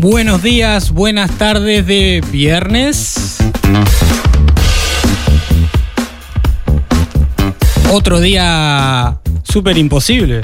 Buenos 0.00 0.44
días, 0.44 0.92
buenas 0.92 1.28
tardes 1.38 1.84
de 1.84 2.22
viernes. 2.30 3.38
Otro 7.90 8.20
día 8.20 9.18
súper 9.42 9.76
imposible. 9.76 10.42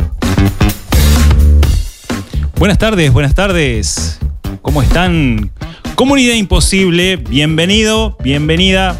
Buenas 2.56 2.78
tardes, 2.78 3.12
buenas 3.12 3.36
tardes. 3.36 4.18
¿Cómo 4.60 4.82
están? 4.82 5.52
Comunidad 5.94 6.34
Imposible, 6.34 7.14
bienvenido, 7.16 8.16
bienvenida. 8.24 8.96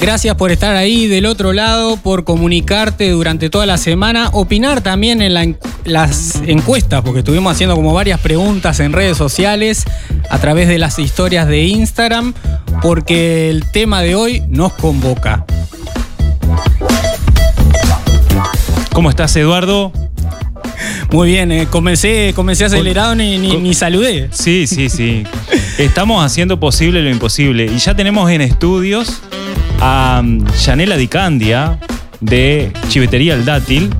Gracias 0.00 0.34
por 0.36 0.50
estar 0.50 0.76
ahí 0.76 1.06
del 1.08 1.26
otro 1.26 1.52
lado, 1.52 1.96
por 1.98 2.24
comunicarte 2.24 3.10
durante 3.10 3.50
toda 3.50 3.66
la 3.66 3.76
semana, 3.76 4.30
opinar 4.32 4.80
también 4.80 5.20
en 5.20 5.34
la 5.34 5.42
en- 5.44 5.58
las 5.84 6.36
encuestas, 6.46 7.02
porque 7.02 7.18
estuvimos 7.20 7.52
haciendo 7.52 7.76
como 7.76 7.92
varias 7.92 8.18
preguntas 8.20 8.80
en 8.80 8.92
redes 8.92 9.16
sociales 9.18 9.84
a 10.30 10.38
través 10.38 10.68
de 10.68 10.78
las 10.78 10.98
historias 10.98 11.46
de 11.48 11.64
Instagram, 11.64 12.32
porque 12.80 13.50
el 13.50 13.70
tema 13.72 14.00
de 14.00 14.14
hoy 14.14 14.42
nos 14.48 14.72
convoca. 14.72 15.44
¿Cómo 18.92 19.10
estás, 19.10 19.36
Eduardo? 19.36 19.92
Muy 21.12 21.28
bien, 21.28 21.52
eh, 21.52 21.66
comencé, 21.70 22.32
comencé 22.34 22.64
acelerado 22.64 23.14
ni, 23.14 23.36
ni, 23.38 23.56
ni 23.56 23.74
saludé. 23.74 24.28
Sí, 24.32 24.66
sí, 24.66 24.88
sí. 24.88 25.24
Estamos 25.78 26.24
haciendo 26.24 26.58
posible 26.58 27.02
lo 27.02 27.10
imposible. 27.10 27.66
Y 27.66 27.78
ya 27.78 27.94
tenemos 27.94 28.30
en 28.30 28.40
estudios 28.42 29.20
a 29.80 30.20
mm, 30.22 30.46
Yanela 30.64 30.96
Dicandia 30.96 31.78
de 32.20 32.72
Chivetería 32.88 33.34
El 33.34 33.44
Dátil, 33.44 33.90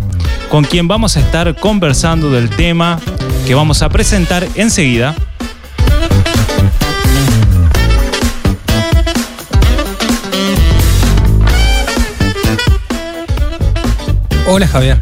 con 0.50 0.64
quien 0.64 0.88
vamos 0.88 1.16
a 1.16 1.20
estar 1.20 1.56
conversando 1.56 2.30
del 2.30 2.50
tema 2.50 3.00
que 3.46 3.54
vamos 3.54 3.82
a 3.82 3.88
presentar 3.88 4.46
enseguida. 4.54 5.14
Hola 14.46 14.66
Javier. 14.66 14.98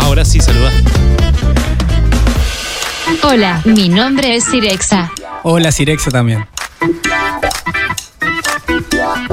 Ahora 0.00 0.24
sí, 0.24 0.40
saluda. 0.40 0.72
Hola, 3.22 3.62
mi 3.64 3.88
nombre 3.88 4.36
es 4.36 4.44
Sirexa. 4.44 5.10
Hola 5.42 5.70
Sirexa 5.70 6.10
también. 6.10 6.46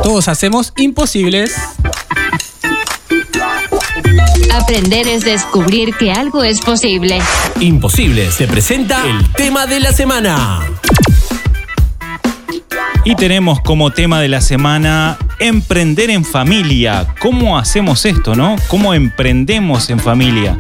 Todos 0.04 0.28
hacemos 0.28 0.74
imposibles. 0.76 1.56
Aprender 4.54 5.08
es 5.08 5.24
descubrir 5.24 5.96
que 5.96 6.12
algo 6.12 6.44
es 6.44 6.60
posible. 6.60 7.20
Imposibles 7.62 8.34
se 8.34 8.46
presenta 8.46 9.02
el 9.08 9.32
tema 9.32 9.66
de 9.66 9.80
la 9.80 9.94
semana. 9.94 10.60
Y 13.06 13.16
tenemos 13.16 13.62
como 13.62 13.92
tema 13.92 14.20
de 14.20 14.28
la 14.28 14.42
semana 14.42 15.18
emprender 15.40 16.10
en 16.10 16.26
familia. 16.26 17.08
¿Cómo 17.22 17.58
hacemos 17.58 18.06
esto, 18.06 18.36
no? 18.36 18.58
¿Cómo 18.68 18.94
emprendemos 18.94 19.90
en 19.90 20.02
familia? 20.02 20.58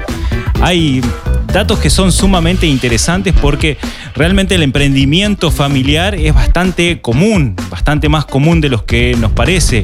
Hay 0.61 1.01
datos 1.47 1.79
que 1.79 1.89
son 1.89 2.13
sumamente 2.13 2.65
interesantes 2.65 3.33
porque 3.41 3.77
realmente 4.15 4.55
el 4.55 4.63
emprendimiento 4.63 5.51
familiar 5.51 6.15
es 6.15 6.33
bastante 6.33 7.01
común, 7.01 7.55
bastante 7.69 8.09
más 8.09 8.25
común 8.25 8.61
de 8.61 8.69
los 8.69 8.83
que 8.83 9.15
nos 9.19 9.31
parece. 9.31 9.81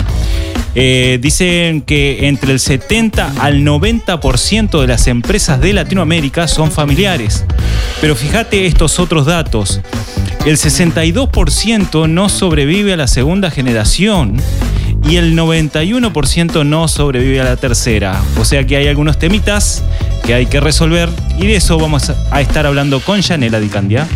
Eh, 0.76 1.18
dicen 1.22 1.82
que 1.82 2.28
entre 2.28 2.54
el 2.54 2.60
70 2.60 3.34
al 3.40 3.66
90% 3.66 4.82
de 4.82 4.88
las 4.88 5.08
empresas 5.08 5.60
de 5.60 5.74
Latinoamérica 5.74 6.48
son 6.48 6.72
familiares. 6.72 7.44
Pero 8.02 8.16
fíjate 8.16 8.66
estos 8.66 9.00
otros 9.00 9.26
datos. 9.26 9.82
El 10.46 10.58
62% 10.58 12.08
no 12.08 12.30
sobrevive 12.30 12.94
a 12.94 12.98
la 12.98 13.08
segunda 13.08 13.52
generación 13.52 14.38
y 15.04 15.16
el 15.16 15.38
91% 15.38 16.66
no 16.66 16.88
sobrevive 16.88 17.42
a 17.42 17.44
la 17.44 17.58
tercera. 17.58 18.22
O 18.38 18.46
sea 18.46 18.66
que 18.66 18.78
hay 18.78 18.88
algunos 18.88 19.18
temitas 19.18 19.84
que 20.24 20.34
hay 20.34 20.46
que 20.46 20.60
resolver. 20.60 21.10
Y 21.38 21.48
de 21.48 21.56
eso 21.56 21.78
vamos 21.78 22.12
a 22.32 22.42
estar 22.42 22.66
hablando 22.66 23.00
con 23.00 23.22
Yanela 23.22 23.60
Dicandia. 23.60 24.08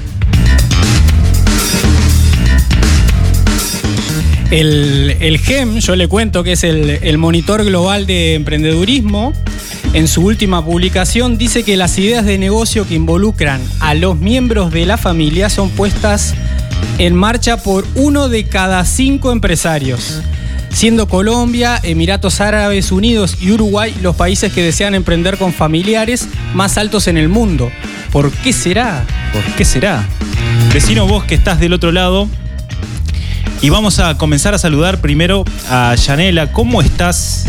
El, 4.52 5.18
el 5.20 5.40
GEM, 5.40 5.80
yo 5.80 5.96
le 5.96 6.08
cuento 6.08 6.44
que 6.44 6.52
es 6.52 6.64
el, 6.64 6.90
el 7.02 7.18
Monitor 7.18 7.64
Global 7.64 8.06
de 8.06 8.36
Emprendedurismo, 8.36 9.34
en 9.94 10.08
su 10.08 10.22
última 10.26 10.66
publicación 10.66 11.38
dice 11.38 11.64
que 11.64 11.78
las 11.78 12.00
ideas 12.00 12.26
de 12.26 12.40
negocio 12.40 12.88
que 12.88 12.96
involucran 12.96 13.62
a 13.80 13.94
los 13.94 14.18
miembros 14.18 14.72
de 14.72 14.88
la 14.88 14.98
familia 14.98 15.52
son 15.52 15.70
puestas 15.70 16.34
en 16.98 17.16
marcha 17.16 17.58
por 17.58 17.86
uno 17.94 18.28
de 18.28 18.46
cada 18.46 18.86
cinco 18.86 19.32
empresarios, 19.32 20.22
siendo 20.74 21.08
Colombia, 21.08 21.80
Emiratos 21.84 22.42
Árabes 22.42 22.92
Unidos 22.92 23.38
y 23.40 23.52
Uruguay 23.52 23.96
los 24.02 24.16
países 24.16 24.52
que 24.52 24.62
desean 24.62 24.96
emprender 24.96 25.38
con 25.38 25.54
familiares 25.54 26.28
más 26.54 26.78
altos 26.78 27.08
en 27.08 27.18
el 27.18 27.30
mundo. 27.30 27.72
¿Por 28.12 28.32
qué 28.32 28.52
será? 28.52 29.06
¿Por 29.32 29.44
qué 29.56 29.64
será? 29.64 30.06
Vecino 30.74 31.08
vos 31.08 31.24
que 31.24 31.36
estás 31.36 31.60
del 31.60 31.74
otro 31.74 31.92
lado. 31.92 32.28
Y 33.62 33.70
vamos 33.70 34.00
a 34.00 34.18
comenzar 34.18 34.54
a 34.54 34.58
saludar 34.58 35.00
primero 35.00 35.46
a 35.70 35.96
Yanela. 35.96 36.52
¿Cómo 36.52 36.82
estás? 36.82 37.46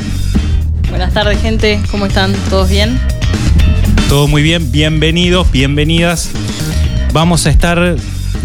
Buenas 0.90 1.12
tardes, 1.12 1.40
gente. 1.42 1.80
¿Cómo 1.90 2.06
están? 2.06 2.32
¿Todos 2.50 2.68
bien? 2.68 3.00
Todo 4.08 4.28
muy 4.28 4.42
bien, 4.42 4.70
bienvenidos, 4.70 5.50
bienvenidas. 5.50 6.30
Vamos 7.12 7.46
a 7.46 7.50
estar 7.50 7.96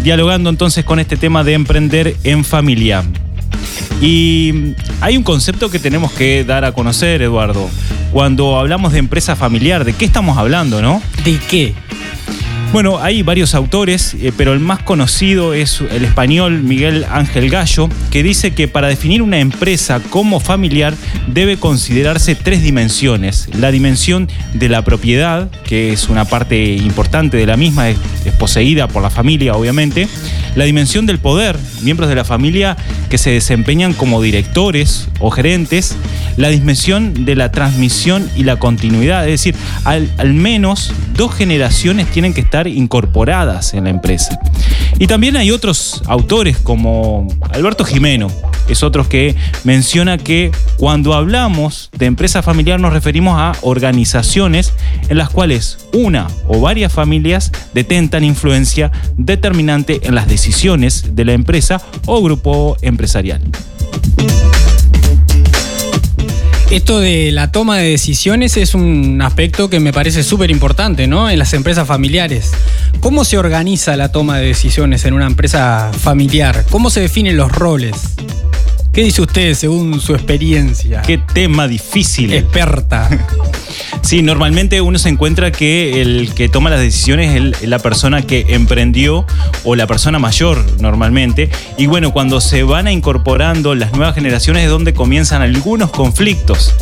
dialogando 0.02 0.50
entonces 0.50 0.84
con 0.84 0.98
este 0.98 1.16
tema 1.16 1.44
de 1.44 1.52
emprender 1.52 2.16
en 2.24 2.44
familia. 2.44 3.04
Y 4.00 4.74
hay 5.00 5.16
un 5.16 5.22
concepto 5.22 5.70
que 5.70 5.78
tenemos 5.78 6.12
que 6.12 6.44
dar 6.44 6.64
a 6.64 6.72
conocer, 6.72 7.20
Eduardo. 7.20 7.68
Cuando 8.12 8.58
hablamos 8.58 8.92
de 8.92 8.98
empresa 8.98 9.36
familiar, 9.36 9.84
¿de 9.84 9.92
qué 9.92 10.06
estamos 10.06 10.38
hablando, 10.38 10.80
no? 10.80 11.02
¿De 11.24 11.38
qué? 11.50 11.74
Bueno, 12.72 12.98
hay 13.00 13.22
varios 13.24 13.56
autores, 13.56 14.14
eh, 14.14 14.32
pero 14.36 14.52
el 14.52 14.60
más 14.60 14.80
conocido 14.80 15.54
es 15.54 15.80
el 15.80 16.04
español 16.04 16.62
Miguel 16.62 17.04
Ángel 17.10 17.50
Gallo, 17.50 17.88
que 18.12 18.22
dice 18.22 18.52
que 18.52 18.68
para 18.68 18.86
definir 18.86 19.22
una 19.22 19.40
empresa 19.40 20.00
como 20.08 20.38
familiar 20.38 20.94
debe 21.26 21.56
considerarse 21.56 22.36
tres 22.36 22.62
dimensiones. 22.62 23.48
La 23.58 23.72
dimensión 23.72 24.28
de 24.54 24.68
la 24.68 24.82
propiedad, 24.82 25.50
que 25.64 25.92
es 25.92 26.08
una 26.08 26.26
parte 26.26 26.74
importante 26.74 27.36
de 27.38 27.46
la 27.46 27.56
misma, 27.56 27.88
poseída 28.32 28.88
por 28.88 29.02
la 29.02 29.10
familia, 29.10 29.54
obviamente. 29.54 30.08
La 30.56 30.64
dimensión 30.64 31.06
del 31.06 31.18
poder, 31.18 31.56
miembros 31.82 32.08
de 32.08 32.14
la 32.14 32.24
familia 32.24 32.76
que 33.08 33.18
se 33.18 33.30
desempeñan 33.30 33.92
como 33.92 34.20
directores 34.20 35.08
o 35.20 35.30
gerentes. 35.30 35.96
La 36.36 36.48
dimensión 36.48 37.24
de 37.24 37.36
la 37.36 37.52
transmisión 37.52 38.28
y 38.36 38.44
la 38.44 38.56
continuidad, 38.56 39.24
es 39.24 39.42
decir, 39.42 39.54
al, 39.84 40.10
al 40.18 40.34
menos 40.34 40.92
dos 41.14 41.34
generaciones 41.34 42.10
tienen 42.10 42.34
que 42.34 42.40
estar 42.40 42.66
incorporadas 42.66 43.74
en 43.74 43.84
la 43.84 43.90
empresa. 43.90 44.38
Y 44.98 45.06
también 45.06 45.36
hay 45.36 45.50
otros 45.50 46.02
autores 46.06 46.58
como 46.58 47.26
Alberto 47.52 47.84
Jimeno, 47.84 48.28
es 48.70 48.82
otro 48.82 49.08
que 49.08 49.34
menciona 49.64 50.18
que 50.18 50.52
cuando 50.76 51.14
hablamos 51.14 51.90
de 51.96 52.06
empresa 52.06 52.42
familiar 52.42 52.80
nos 52.80 52.92
referimos 52.92 53.38
a 53.38 53.52
organizaciones 53.62 54.72
en 55.08 55.18
las 55.18 55.30
cuales 55.30 55.78
una 55.92 56.28
o 56.46 56.60
varias 56.60 56.92
familias 56.92 57.52
detentan 57.74 58.24
influencia 58.24 58.92
determinante 59.16 60.00
en 60.04 60.14
las 60.14 60.28
decisiones 60.28 61.16
de 61.16 61.24
la 61.24 61.32
empresa 61.32 61.80
o 62.06 62.22
grupo 62.22 62.76
empresarial. 62.82 63.40
Esto 66.70 67.00
de 67.00 67.32
la 67.32 67.50
toma 67.50 67.78
de 67.78 67.90
decisiones 67.90 68.56
es 68.56 68.74
un 68.74 69.20
aspecto 69.22 69.68
que 69.68 69.80
me 69.80 69.92
parece 69.92 70.22
súper 70.22 70.52
importante, 70.52 71.08
¿no? 71.08 71.28
En 71.28 71.36
las 71.36 71.52
empresas 71.52 71.88
familiares. 71.88 72.52
¿Cómo 73.00 73.24
se 73.24 73.38
organiza 73.38 73.96
la 73.96 74.12
toma 74.12 74.38
de 74.38 74.46
decisiones 74.46 75.04
en 75.04 75.14
una 75.14 75.26
empresa 75.26 75.90
familiar? 75.92 76.64
¿Cómo 76.70 76.88
se 76.90 77.00
definen 77.00 77.36
los 77.36 77.50
roles? 77.50 77.96
¿Qué 78.92 79.04
dice 79.04 79.22
usted 79.22 79.54
según 79.54 80.00
su 80.00 80.14
experiencia? 80.14 81.02
Qué 81.02 81.18
tema 81.18 81.68
difícil. 81.68 82.32
Experta. 82.32 83.08
Sí, 84.02 84.22
normalmente 84.22 84.80
uno 84.80 84.98
se 84.98 85.08
encuentra 85.08 85.52
que 85.52 86.00
el 86.00 86.32
que 86.34 86.48
toma 86.48 86.70
las 86.70 86.80
decisiones 86.80 87.54
es 87.60 87.68
la 87.68 87.78
persona 87.78 88.22
que 88.22 88.46
emprendió 88.48 89.26
o 89.64 89.76
la 89.76 89.86
persona 89.86 90.18
mayor 90.18 90.64
normalmente. 90.80 91.50
Y 91.78 91.86
bueno, 91.86 92.12
cuando 92.12 92.40
se 92.40 92.62
van 92.62 92.88
incorporando 92.88 93.74
las 93.74 93.92
nuevas 93.92 94.14
generaciones 94.14 94.64
es 94.64 94.70
donde 94.70 94.94
comienzan 94.94 95.42
algunos 95.42 95.90
conflictos. 95.90 96.74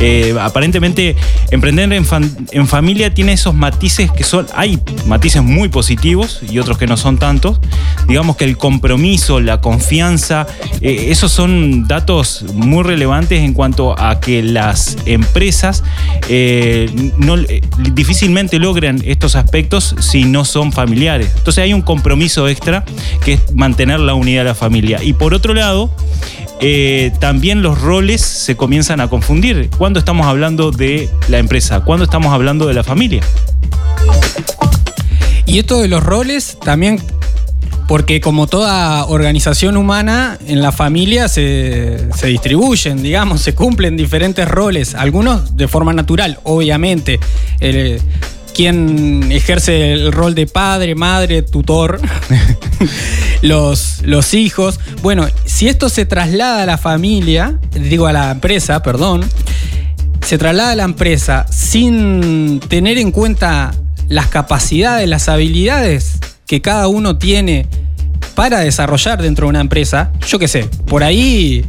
Eh, 0.00 0.34
aparentemente, 0.40 1.16
emprender 1.50 1.92
en, 1.92 2.04
fam- 2.04 2.48
en 2.52 2.68
familia 2.68 3.12
tiene 3.12 3.32
esos 3.32 3.54
matices 3.54 4.12
que 4.12 4.22
son, 4.22 4.46
hay 4.54 4.78
matices 5.06 5.42
muy 5.42 5.68
positivos 5.68 6.40
y 6.48 6.58
otros 6.60 6.78
que 6.78 6.86
no 6.86 6.96
son 6.96 7.18
tantos. 7.18 7.58
Digamos 8.06 8.36
que 8.36 8.44
el 8.44 8.56
compromiso, 8.56 9.40
la 9.40 9.60
confianza, 9.60 10.46
eh, 10.80 11.06
esos 11.08 11.32
son 11.32 11.88
datos 11.88 12.44
muy 12.54 12.84
relevantes 12.84 13.40
en 13.40 13.54
cuanto 13.54 13.98
a 13.98 14.20
que 14.20 14.42
las 14.42 14.96
empresas 15.04 15.82
no, 17.18 17.36
eh, 17.36 17.62
difícilmente 17.94 18.58
logran 18.58 19.00
estos 19.04 19.36
aspectos 19.36 19.94
si 20.00 20.24
no 20.24 20.44
son 20.44 20.72
familiares. 20.72 21.32
Entonces 21.36 21.64
hay 21.64 21.72
un 21.72 21.82
compromiso 21.82 22.48
extra 22.48 22.84
que 23.24 23.34
es 23.34 23.54
mantener 23.54 24.00
la 24.00 24.14
unidad 24.14 24.40
de 24.40 24.48
la 24.50 24.54
familia. 24.54 25.02
Y 25.02 25.12
por 25.12 25.34
otro 25.34 25.54
lado, 25.54 25.94
eh, 26.60 27.12
también 27.20 27.62
los 27.62 27.80
roles 27.80 28.20
se 28.20 28.56
comienzan 28.56 29.00
a 29.00 29.08
confundir. 29.08 29.70
¿Cuándo 29.78 29.98
estamos 29.98 30.26
hablando 30.26 30.70
de 30.70 31.08
la 31.28 31.38
empresa? 31.38 31.80
¿Cuándo 31.80 32.04
estamos 32.04 32.32
hablando 32.32 32.66
de 32.66 32.74
la 32.74 32.82
familia? 32.82 33.22
Y 35.46 35.58
esto 35.58 35.80
de 35.80 35.88
los 35.88 36.02
roles 36.02 36.58
también, 36.62 37.00
porque 37.88 38.20
como 38.20 38.46
toda 38.46 39.06
organización 39.06 39.78
humana, 39.78 40.38
en 40.46 40.60
la 40.60 40.72
familia 40.72 41.26
se, 41.26 41.98
se 42.14 42.26
distribuyen, 42.26 43.02
digamos, 43.02 43.40
se 43.40 43.54
cumplen 43.54 43.96
diferentes 43.96 44.46
roles, 44.46 44.94
algunos 44.94 45.56
de 45.56 45.66
forma 45.68 45.94
natural, 45.94 46.38
obviamente. 46.44 47.18
Eh, 47.60 47.98
quien 48.54 49.30
ejerce 49.30 49.92
el 49.92 50.12
rol 50.12 50.34
de 50.34 50.46
padre, 50.46 50.96
madre, 50.96 51.42
tutor, 51.42 52.00
los, 53.42 54.02
los 54.02 54.34
hijos. 54.34 54.80
Bueno, 55.00 55.26
si 55.44 55.68
esto 55.68 55.88
se 55.88 56.04
traslada 56.04 56.64
a 56.64 56.66
la 56.66 56.76
familia, 56.76 57.58
digo 57.72 58.06
a 58.06 58.12
la 58.12 58.32
empresa, 58.32 58.82
perdón, 58.82 59.24
se 60.26 60.36
traslada 60.36 60.72
a 60.72 60.76
la 60.76 60.82
empresa 60.82 61.46
sin 61.50 62.60
tener 62.68 62.98
en 62.98 63.12
cuenta 63.12 63.72
las 64.08 64.26
capacidades, 64.26 65.08
las 65.08 65.28
habilidades 65.28 66.18
que 66.48 66.60
cada 66.60 66.88
uno 66.88 67.18
tiene 67.18 67.66
para 68.34 68.60
desarrollar 68.60 69.20
dentro 69.22 69.46
de 69.46 69.50
una 69.50 69.60
empresa, 69.60 70.10
yo 70.26 70.38
qué 70.40 70.48
sé, 70.48 70.68
por 70.86 71.04
ahí 71.04 71.64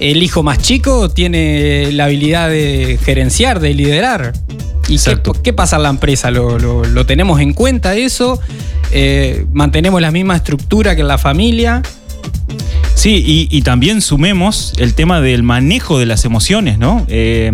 el 0.00 0.22
hijo 0.22 0.42
más 0.42 0.58
chico 0.58 1.08
tiene 1.10 1.90
la 1.92 2.04
habilidad 2.06 2.50
de 2.50 2.98
gerenciar, 3.02 3.60
de 3.60 3.72
liderar. 3.72 4.32
¿Y 4.88 4.98
qué, 5.44 5.52
pasa 5.52 5.76
en 5.76 5.84
la 5.84 5.90
empresa? 5.90 6.30
¿Lo, 6.32 6.58
lo- 6.58 6.84
lo 6.84 7.06
tenemos 7.06 7.40
en 7.40 7.52
cuenta 7.54 7.94
eso? 7.94 8.40
Eh, 8.90 9.46
¿Mantenemos 9.52 10.00
la 10.00 10.10
misma 10.10 10.34
estructura 10.34 10.96
que 10.96 11.02
en 11.02 11.08
la 11.08 11.18
familia? 11.18 11.80
Sí, 12.96 13.22
y, 13.24 13.56
y 13.56 13.62
también 13.62 14.00
sumemos 14.00 14.72
el 14.78 14.94
tema 14.94 15.20
del 15.20 15.44
manejo 15.44 15.98
de 16.00 16.06
las 16.06 16.24
emociones, 16.24 16.78
¿no? 16.78 17.06
Eh, 17.08 17.52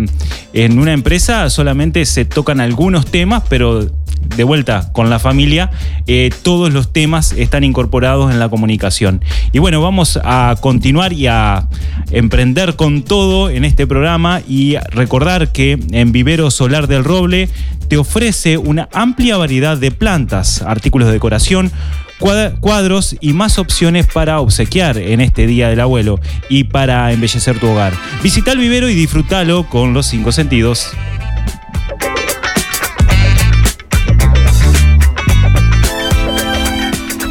en 0.53 0.79
una 0.79 0.93
empresa 0.93 1.49
solamente 1.51 2.05
se 2.05 2.25
tocan 2.25 2.59
algunos 2.59 3.05
temas, 3.05 3.43
pero 3.47 3.87
de 4.35 4.43
vuelta 4.43 4.91
con 4.93 5.09
la 5.09 5.19
familia, 5.19 5.71
eh, 6.05 6.29
todos 6.43 6.71
los 6.73 6.93
temas 6.93 7.31
están 7.31 7.63
incorporados 7.63 8.31
en 8.31 8.39
la 8.39 8.49
comunicación. 8.49 9.21
Y 9.51 9.59
bueno, 9.59 9.81
vamos 9.81 10.19
a 10.23 10.55
continuar 10.61 11.13
y 11.13 11.27
a 11.27 11.67
emprender 12.11 12.75
con 12.75 13.03
todo 13.03 13.49
en 13.49 13.65
este 13.65 13.87
programa 13.87 14.41
y 14.47 14.75
recordar 14.91 15.51
que 15.51 15.79
en 15.91 16.11
Vivero 16.11 16.51
Solar 16.51 16.87
del 16.87 17.03
Roble 17.03 17.49
te 17.87 17.97
ofrece 17.97 18.57
una 18.57 18.89
amplia 18.93 19.37
variedad 19.37 19.77
de 19.77 19.91
plantas, 19.91 20.61
artículos 20.61 21.07
de 21.07 21.13
decoración, 21.13 21.71
cuad- 22.19 22.59
cuadros 22.59 23.15
y 23.21 23.33
más 23.33 23.57
opciones 23.57 24.07
para 24.07 24.39
obsequiar 24.39 24.97
en 24.97 25.21
este 25.21 25.47
Día 25.47 25.69
del 25.69 25.79
Abuelo 25.79 26.19
y 26.49 26.65
para 26.65 27.11
embellecer 27.11 27.59
tu 27.59 27.67
hogar. 27.67 27.93
Visita 28.21 28.51
el 28.51 28.59
vivero 28.59 28.89
y 28.89 28.93
disfrútalo 28.93 29.67
con 29.69 29.93
los 29.93 30.05
cinco 30.05 30.31
sentidos. 30.31 30.89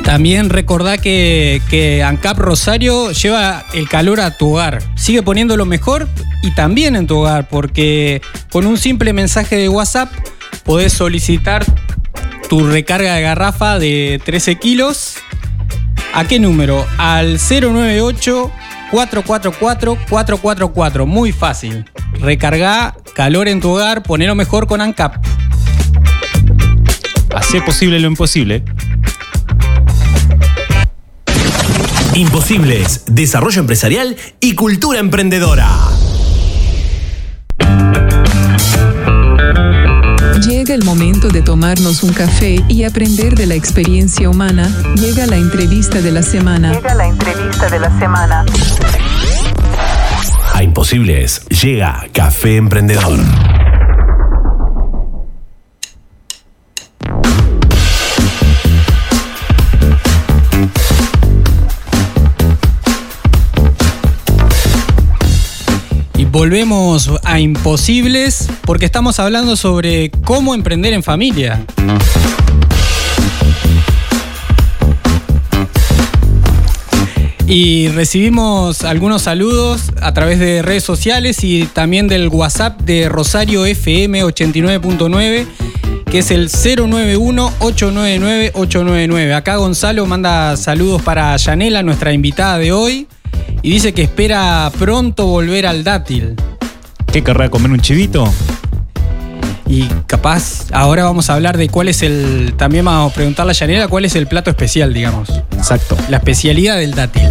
También 0.06 0.50
recordá 0.50 0.98
que, 0.98 2.02
ANCAP 2.06 2.38
Rosario 2.38 3.10
lleva 3.10 3.64
el 3.74 3.88
calor 3.88 4.20
a 4.20 4.36
tu 4.36 4.52
hogar. 4.52 4.80
Sigue 4.94 5.24
poniendo 5.24 5.56
lo 5.56 5.66
mejor 5.66 6.08
y 6.44 6.54
también 6.54 6.94
en 6.94 7.08
tu 7.08 7.18
hogar, 7.18 7.48
porque 7.48 8.22
con 8.52 8.66
un 8.66 8.78
simple 8.78 9.12
mensaje 9.12 9.56
de 9.56 9.68
WhatsApp 9.68 10.08
podés 10.64 10.92
solicitar 10.92 11.64
tu 12.48 12.64
recarga 12.68 13.16
de 13.16 13.22
garrafa 13.22 13.80
de 13.80 14.20
13 14.24 14.54
kilos. 14.54 15.16
¿A 16.14 16.24
qué 16.24 16.38
número? 16.38 16.86
Al 16.98 17.38
098 17.38 18.52
444 18.92 19.98
444. 20.08 21.06
Muy 21.06 21.32
fácil. 21.32 21.84
Recarga 22.20 22.94
calor 23.12 23.48
en 23.48 23.60
tu 23.60 23.70
hogar, 23.70 24.04
ponelo 24.04 24.36
mejor 24.36 24.68
con 24.68 24.80
ANCAP. 24.80 25.16
Hacé 27.34 27.60
posible 27.60 27.98
lo 27.98 28.06
imposible. 28.06 28.62
Imposibles, 32.16 33.02
desarrollo 33.06 33.60
empresarial 33.60 34.16
y 34.40 34.54
cultura 34.54 35.00
emprendedora. 35.00 35.68
Llega 40.48 40.74
el 40.74 40.82
momento 40.82 41.28
de 41.28 41.42
tomarnos 41.42 42.02
un 42.02 42.14
café 42.14 42.64
y 42.68 42.84
aprender 42.84 43.34
de 43.34 43.44
la 43.44 43.54
experiencia 43.54 44.30
humana. 44.30 44.66
Llega 44.94 45.26
la 45.26 45.36
entrevista 45.36 46.00
de 46.00 46.10
la 46.10 46.22
semana. 46.22 46.72
Llega 46.72 46.94
la 46.94 47.06
entrevista 47.06 47.68
de 47.68 47.80
la 47.80 47.98
semana. 47.98 48.46
A 50.54 50.62
Imposibles 50.62 51.44
llega 51.50 52.08
Café 52.14 52.56
Emprendedor. 52.56 53.45
Volvemos 66.36 67.10
a 67.24 67.40
imposibles 67.40 68.46
porque 68.66 68.84
estamos 68.84 69.18
hablando 69.18 69.56
sobre 69.56 70.10
cómo 70.10 70.54
emprender 70.54 70.92
en 70.92 71.02
familia. 71.02 71.64
Y 77.46 77.88
recibimos 77.88 78.84
algunos 78.84 79.22
saludos 79.22 79.90
a 80.02 80.12
través 80.12 80.38
de 80.38 80.60
redes 80.60 80.84
sociales 80.84 81.42
y 81.42 81.64
también 81.64 82.06
del 82.06 82.28
WhatsApp 82.28 82.82
de 82.82 83.08
Rosario 83.08 83.64
FM 83.64 84.22
89.9, 84.22 85.46
que 86.04 86.18
es 86.18 86.30
el 86.30 86.50
091-899-899. 86.50 89.34
Acá 89.34 89.56
Gonzalo 89.56 90.04
manda 90.04 90.54
saludos 90.58 91.00
para 91.00 91.34
Yanela, 91.38 91.82
nuestra 91.82 92.12
invitada 92.12 92.58
de 92.58 92.72
hoy, 92.72 93.08
y 93.66 93.70
dice 93.70 93.92
que 93.92 94.02
espera 94.02 94.70
pronto 94.78 95.26
volver 95.26 95.66
al 95.66 95.82
dátil. 95.82 96.36
¿Qué 97.10 97.24
querrá 97.24 97.48
comer 97.48 97.72
un 97.72 97.80
chivito? 97.80 98.32
Y 99.66 99.88
capaz, 100.06 100.66
ahora 100.70 101.02
vamos 101.02 101.30
a 101.30 101.34
hablar 101.34 101.58
de 101.58 101.68
cuál 101.68 101.88
es 101.88 102.02
el. 102.02 102.54
También 102.56 102.84
vamos 102.84 103.10
a 103.10 103.14
preguntarle 103.16 103.50
a 103.50 103.54
Yanela 103.54 103.88
cuál 103.88 104.04
es 104.04 104.14
el 104.14 104.28
plato 104.28 104.50
especial, 104.50 104.94
digamos. 104.94 105.30
Exacto. 105.56 105.96
La 106.08 106.18
especialidad 106.18 106.76
del 106.76 106.94
dátil. 106.94 107.28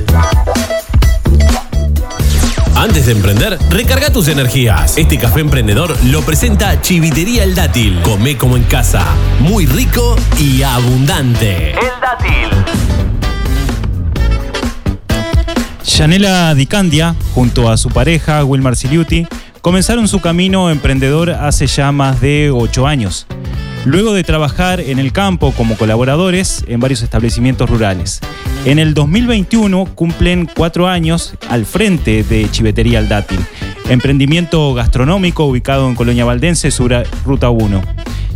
Antes 2.76 3.06
de 3.06 3.14
emprender, 3.14 3.58
recarga 3.70 4.10
tus 4.10 4.28
energías. 4.28 4.98
Este 4.98 5.18
café 5.18 5.40
emprendedor 5.40 5.96
lo 6.04 6.22
presenta 6.24 6.82
Chivitería 6.82 7.46
El 7.46 7.56
Dátil. 7.56 8.02
Come 8.02 8.36
como 8.38 8.58
en 8.58 8.64
casa. 8.64 9.06
Muy 9.40 9.68
rico 9.68 10.18
y 10.38 10.64
abundante. 10.64 11.72
El 11.72 12.02
dátil. 12.02 13.05
Yanela 15.86 16.54
Dicandia, 16.56 17.16
junto 17.34 17.70
a 17.70 17.78
su 17.78 17.90
pareja, 17.90 18.44
Wilmar 18.44 18.76
Siliuti, 18.76 19.28
comenzaron 19.62 20.08
su 20.08 20.20
camino 20.20 20.70
emprendedor 20.72 21.30
hace 21.30 21.68
ya 21.68 21.92
más 21.92 22.20
de 22.22 22.52
ocho 22.52 22.88
años. 22.88 23.28
Luego 23.86 24.14
de 24.14 24.24
trabajar 24.24 24.80
en 24.80 24.98
el 24.98 25.14
campo 25.14 25.52
como 25.52 25.78
colaboradores 25.78 26.66
en 26.68 26.80
varios 26.80 27.04
establecimientos 27.04 27.70
rurales. 27.70 28.20
En 28.66 28.80
el 28.80 28.96
2021 28.96 29.86
cumplen 29.94 30.50
cuatro 30.54 30.88
años 30.88 31.36
al 31.50 31.66
frente 31.66 32.24
de 32.24 32.50
Chivetería 32.50 33.00
El 33.00 33.08
Dátil. 33.08 33.40
emprendimiento 33.88 34.74
gastronómico 34.74 35.46
ubicado 35.46 35.88
en 35.88 35.94
Colonia 35.94 36.26
Valdense, 36.26 36.72
sur 36.72 37.04
Ruta 37.24 37.52
1. 37.52 37.84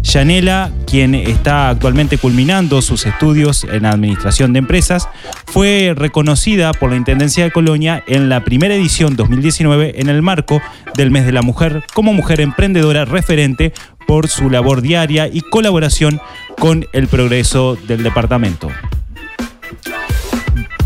Yanela, 0.01 0.71
quien 0.87 1.13
está 1.13 1.69
actualmente 1.69 2.17
culminando 2.17 2.81
sus 2.81 3.05
estudios 3.05 3.63
en 3.63 3.85
administración 3.85 4.53
de 4.53 4.59
empresas, 4.59 5.07
fue 5.45 5.93
reconocida 5.95 6.71
por 6.73 6.89
la 6.89 6.95
Intendencia 6.95 7.43
de 7.43 7.51
Colonia 7.51 8.03
en 8.07 8.29
la 8.29 8.43
primera 8.43 8.75
edición 8.75 9.15
2019 9.15 10.01
en 10.01 10.09
el 10.09 10.21
marco 10.21 10.61
del 10.95 11.11
Mes 11.11 11.25
de 11.25 11.31
la 11.31 11.41
Mujer 11.41 11.83
como 11.93 12.13
mujer 12.13 12.41
emprendedora 12.41 13.05
referente 13.05 13.73
por 14.07 14.27
su 14.27 14.49
labor 14.49 14.81
diaria 14.81 15.27
y 15.27 15.41
colaboración 15.41 16.19
con 16.57 16.87
el 16.93 17.07
progreso 17.07 17.77
del 17.87 18.01
departamento. 18.03 18.69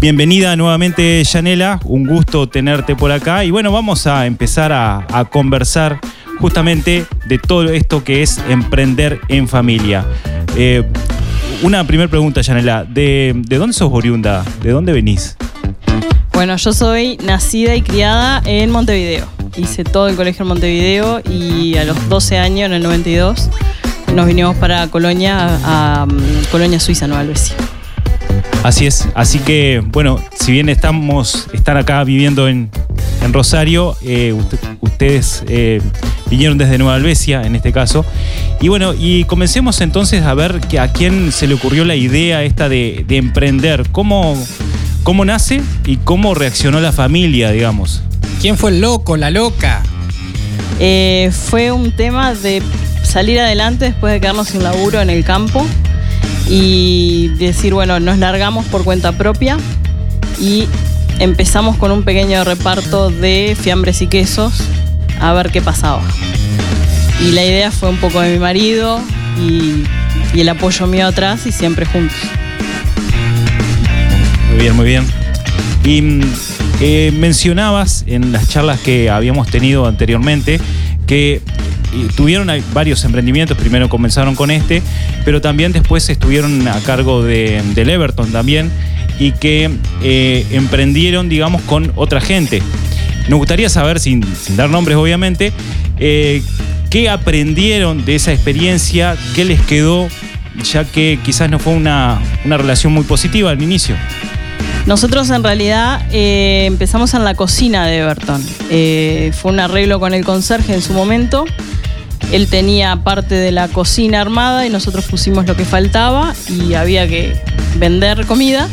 Bienvenida 0.02 0.58
nuevamente, 0.58 1.24
Yanela. 1.24 1.80
Un 1.86 2.06
gusto 2.06 2.50
tenerte 2.50 2.94
por 2.94 3.14
acá. 3.14 3.46
Y 3.46 3.52
bueno, 3.52 3.72
vamos 3.72 4.06
a 4.06 4.26
empezar 4.26 4.74
a, 4.74 5.08
a 5.10 5.24
conversar 5.24 6.02
justamente 6.40 7.06
de 7.26 7.38
todo 7.38 7.70
esto 7.72 8.04
que 8.04 8.22
es 8.22 8.40
emprender 8.50 9.20
en 9.28 9.48
familia. 9.48 10.06
Eh, 10.56 10.84
una 11.62 11.86
primera 11.86 12.10
pregunta, 12.10 12.42
Yanela. 12.42 12.84
¿De, 12.84 13.34
¿De 13.36 13.58
dónde 13.58 13.74
sos 13.74 13.90
oriunda? 13.92 14.44
¿De 14.62 14.72
dónde 14.72 14.92
venís? 14.92 15.38
Bueno, 16.34 16.56
yo 16.58 16.74
soy 16.74 17.18
nacida 17.18 17.76
y 17.76 17.82
criada 17.82 18.42
en 18.46 18.70
Montevideo. 18.70 19.28
Hice 19.56 19.84
todo 19.84 20.10
el 20.10 20.16
colegio 20.16 20.44
en 20.44 20.50
Montevideo 20.50 21.22
y 21.30 21.78
a 21.78 21.86
los 21.86 22.10
12 22.10 22.38
años, 22.40 22.66
en 22.66 22.74
el 22.74 22.84
92, 22.84 23.50
nos 24.14 24.26
vinimos 24.26 24.56
para 24.58 24.88
Colonia, 24.88 25.60
a, 25.64 26.04
a, 26.04 26.08
Colonia 26.52 26.80
Suiza, 26.80 27.08
Nueva 27.08 27.22
Albesia. 27.22 27.56
Así 28.64 28.86
es, 28.86 29.10
así 29.14 29.40
que 29.40 29.84
bueno, 29.86 30.24
si 30.40 30.54
bien 30.54 30.70
estamos, 30.70 31.50
están 31.52 31.76
acá 31.76 32.02
viviendo 32.06 32.48
en, 32.48 32.70
en 33.22 33.34
Rosario, 33.34 33.98
eh, 34.02 34.32
usted, 34.32 34.58
ustedes 34.80 35.44
eh, 35.50 35.82
vinieron 36.30 36.58
desde 36.58 36.78
Nueva 36.78 36.96
Albesia 36.96 37.42
en 37.44 37.58
este 37.58 37.74
caso. 37.74 38.06
Y 38.62 38.70
bueno, 38.70 38.94
y 38.98 39.26
comencemos 39.26 39.82
entonces 39.82 40.24
a 40.24 40.34
ver 40.34 40.62
que 40.62 40.80
a 40.80 40.94
quién 40.94 41.34
se 41.34 41.46
le 41.46 41.56
ocurrió 41.56 41.84
la 41.84 41.96
idea 41.96 42.42
esta 42.44 42.70
de, 42.70 43.04
de 43.06 43.18
emprender, 43.18 43.90
cómo, 43.92 44.42
cómo 45.04 45.26
nace 45.26 45.62
y 45.86 45.98
cómo 45.98 46.34
reaccionó 46.34 46.80
la 46.80 46.94
familia, 46.94 47.52
digamos. 47.52 48.02
¿Quién 48.40 48.58
fue 48.58 48.72
el 48.72 48.80
loco, 48.80 49.18
la 49.18 49.30
loca? 49.30 49.84
Eh, 50.80 51.32
fue 51.34 51.74
un 51.74 51.92
tema 51.92 52.34
de 52.34 52.64
salir 53.04 53.42
adelante 53.42 53.86
después 53.86 54.14
de 54.14 54.22
quedarnos 54.22 54.48
sin 54.48 54.64
laburo 54.64 55.02
en 55.02 55.10
el 55.10 55.26
campo 55.26 55.66
y 56.48 57.30
decir, 57.38 57.74
bueno, 57.74 58.00
nos 58.00 58.18
largamos 58.18 58.66
por 58.66 58.84
cuenta 58.84 59.12
propia 59.14 59.58
y 60.40 60.66
empezamos 61.20 61.78
con 61.78 61.92
un 61.92 62.04
pequeño 62.04 62.44
reparto 62.44 63.10
de 63.10 63.56
fiambres 63.60 64.02
y 64.02 64.08
quesos 64.08 64.64
a 65.20 65.34
ver 65.34 65.52
qué 65.52 65.62
pasaba. 65.62 66.02
Y 67.22 67.32
la 67.32 67.44
idea 67.44 67.72
fue 67.72 67.90
un 67.90 67.98
poco 67.98 68.20
de 68.22 68.34
mi 68.34 68.40
marido 68.40 69.00
y, 69.40 69.84
el 70.40 70.50
apoyo 70.50 70.88
mío 70.88 71.08
atrás 71.08 71.46
y 71.46 71.52
siempre 71.52 71.86
juntos. 71.86 72.18
Muy 74.50 74.60
bien, 74.60 74.76
muy 74.76 74.86
bien. 74.86 75.06
Y 75.86 76.22
eh, 76.82 77.12
mencionabas 77.16 78.04
en 78.08 78.32
las 78.32 78.50
charlas 78.50 78.80
que 78.80 79.10
habíamos 79.10 79.48
tenido 79.48 79.86
anteriormente 79.86 80.60
que 81.06 81.42
tuvieron 82.16 82.50
varios 82.74 83.04
emprendimientos, 83.04 83.58
primero 83.58 83.90
comenzaron 83.90 84.36
con 84.36 84.52
este, 84.52 84.82
pero 85.26 85.42
también 85.42 85.72
después 85.72 86.10
estuvieron 86.10 86.68
a 86.68 86.80
cargo 86.82 87.24
de, 87.24 87.62
del 87.74 87.90
Everton 87.90 88.32
también 88.32 88.72
y 89.20 89.32
que 89.32 89.70
eh, 90.02 90.46
emprendieron, 90.52 91.30
digamos, 91.30 91.62
con 91.64 91.92
otra 91.96 92.22
gente. 92.22 92.62
Nos 93.30 93.40
gustaría 93.40 93.70
saber, 93.70 94.00
sin, 94.00 94.26
dar 94.56 94.70
nombres 94.70 94.98
obviamente, 94.98 95.54
eh, 95.98 96.42
qué 96.90 97.10
aprendieron 97.10 98.04
de 98.06 98.16
esa 98.16 98.34
experiencia, 98.34 99.16
qué 99.36 99.46
les 99.46 99.62
quedó, 99.62 100.08
ya 100.64 100.84
que 100.84 101.20
quizás 101.24 101.50
no 101.50 101.60
fue 101.60 101.74
una, 101.74 102.22
una 102.44 102.58
relación 102.58 102.94
muy 102.94 103.04
positiva 103.04 103.52
al 103.52 103.62
inicio. 103.62 103.96
Nosotros 104.86 105.30
en 105.30 105.44
realidad 105.44 106.06
eh, 106.12 106.66
empezamos 106.66 107.14
en 107.14 107.24
la 107.24 107.36
cocina 107.36 107.88
de 107.88 108.00
Everton. 108.00 108.44
Fue 109.34 109.52
un 109.52 109.60
arreglo 109.62 110.02
con 110.02 110.14
el 110.14 110.26
conserje 110.26 110.74
en 110.74 110.82
su 110.82 110.92
momento. 110.92 111.46
Él 112.34 112.48
tenía 112.48 112.96
parte 112.96 113.36
de 113.36 113.52
la 113.52 113.68
cocina 113.68 114.20
armada 114.20 114.66
y 114.66 114.70
nosotros 114.72 115.06
pusimos 115.06 115.46
lo 115.46 115.56
que 115.56 115.66
faltaba 115.66 116.34
y 116.50 116.74
había 116.74 117.08
que 117.08 117.40
vender 117.78 118.26
comida, 118.26 118.68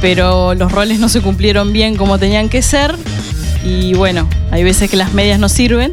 pero 0.00 0.54
los 0.54 0.72
roles 0.72 0.98
no 0.98 1.10
se 1.10 1.20
cumplieron 1.20 1.74
bien 1.74 1.94
como 1.94 2.18
tenían 2.18 2.48
que 2.48 2.62
ser 2.62 2.96
y 3.62 3.92
bueno, 3.92 4.26
hay 4.50 4.64
veces 4.64 4.90
que 4.90 4.96
las 4.96 5.12
medias 5.12 5.38
no 5.38 5.50
sirven 5.50 5.92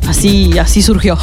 Así, 0.09 0.59
así 0.59 0.83
surgió. 0.83 1.17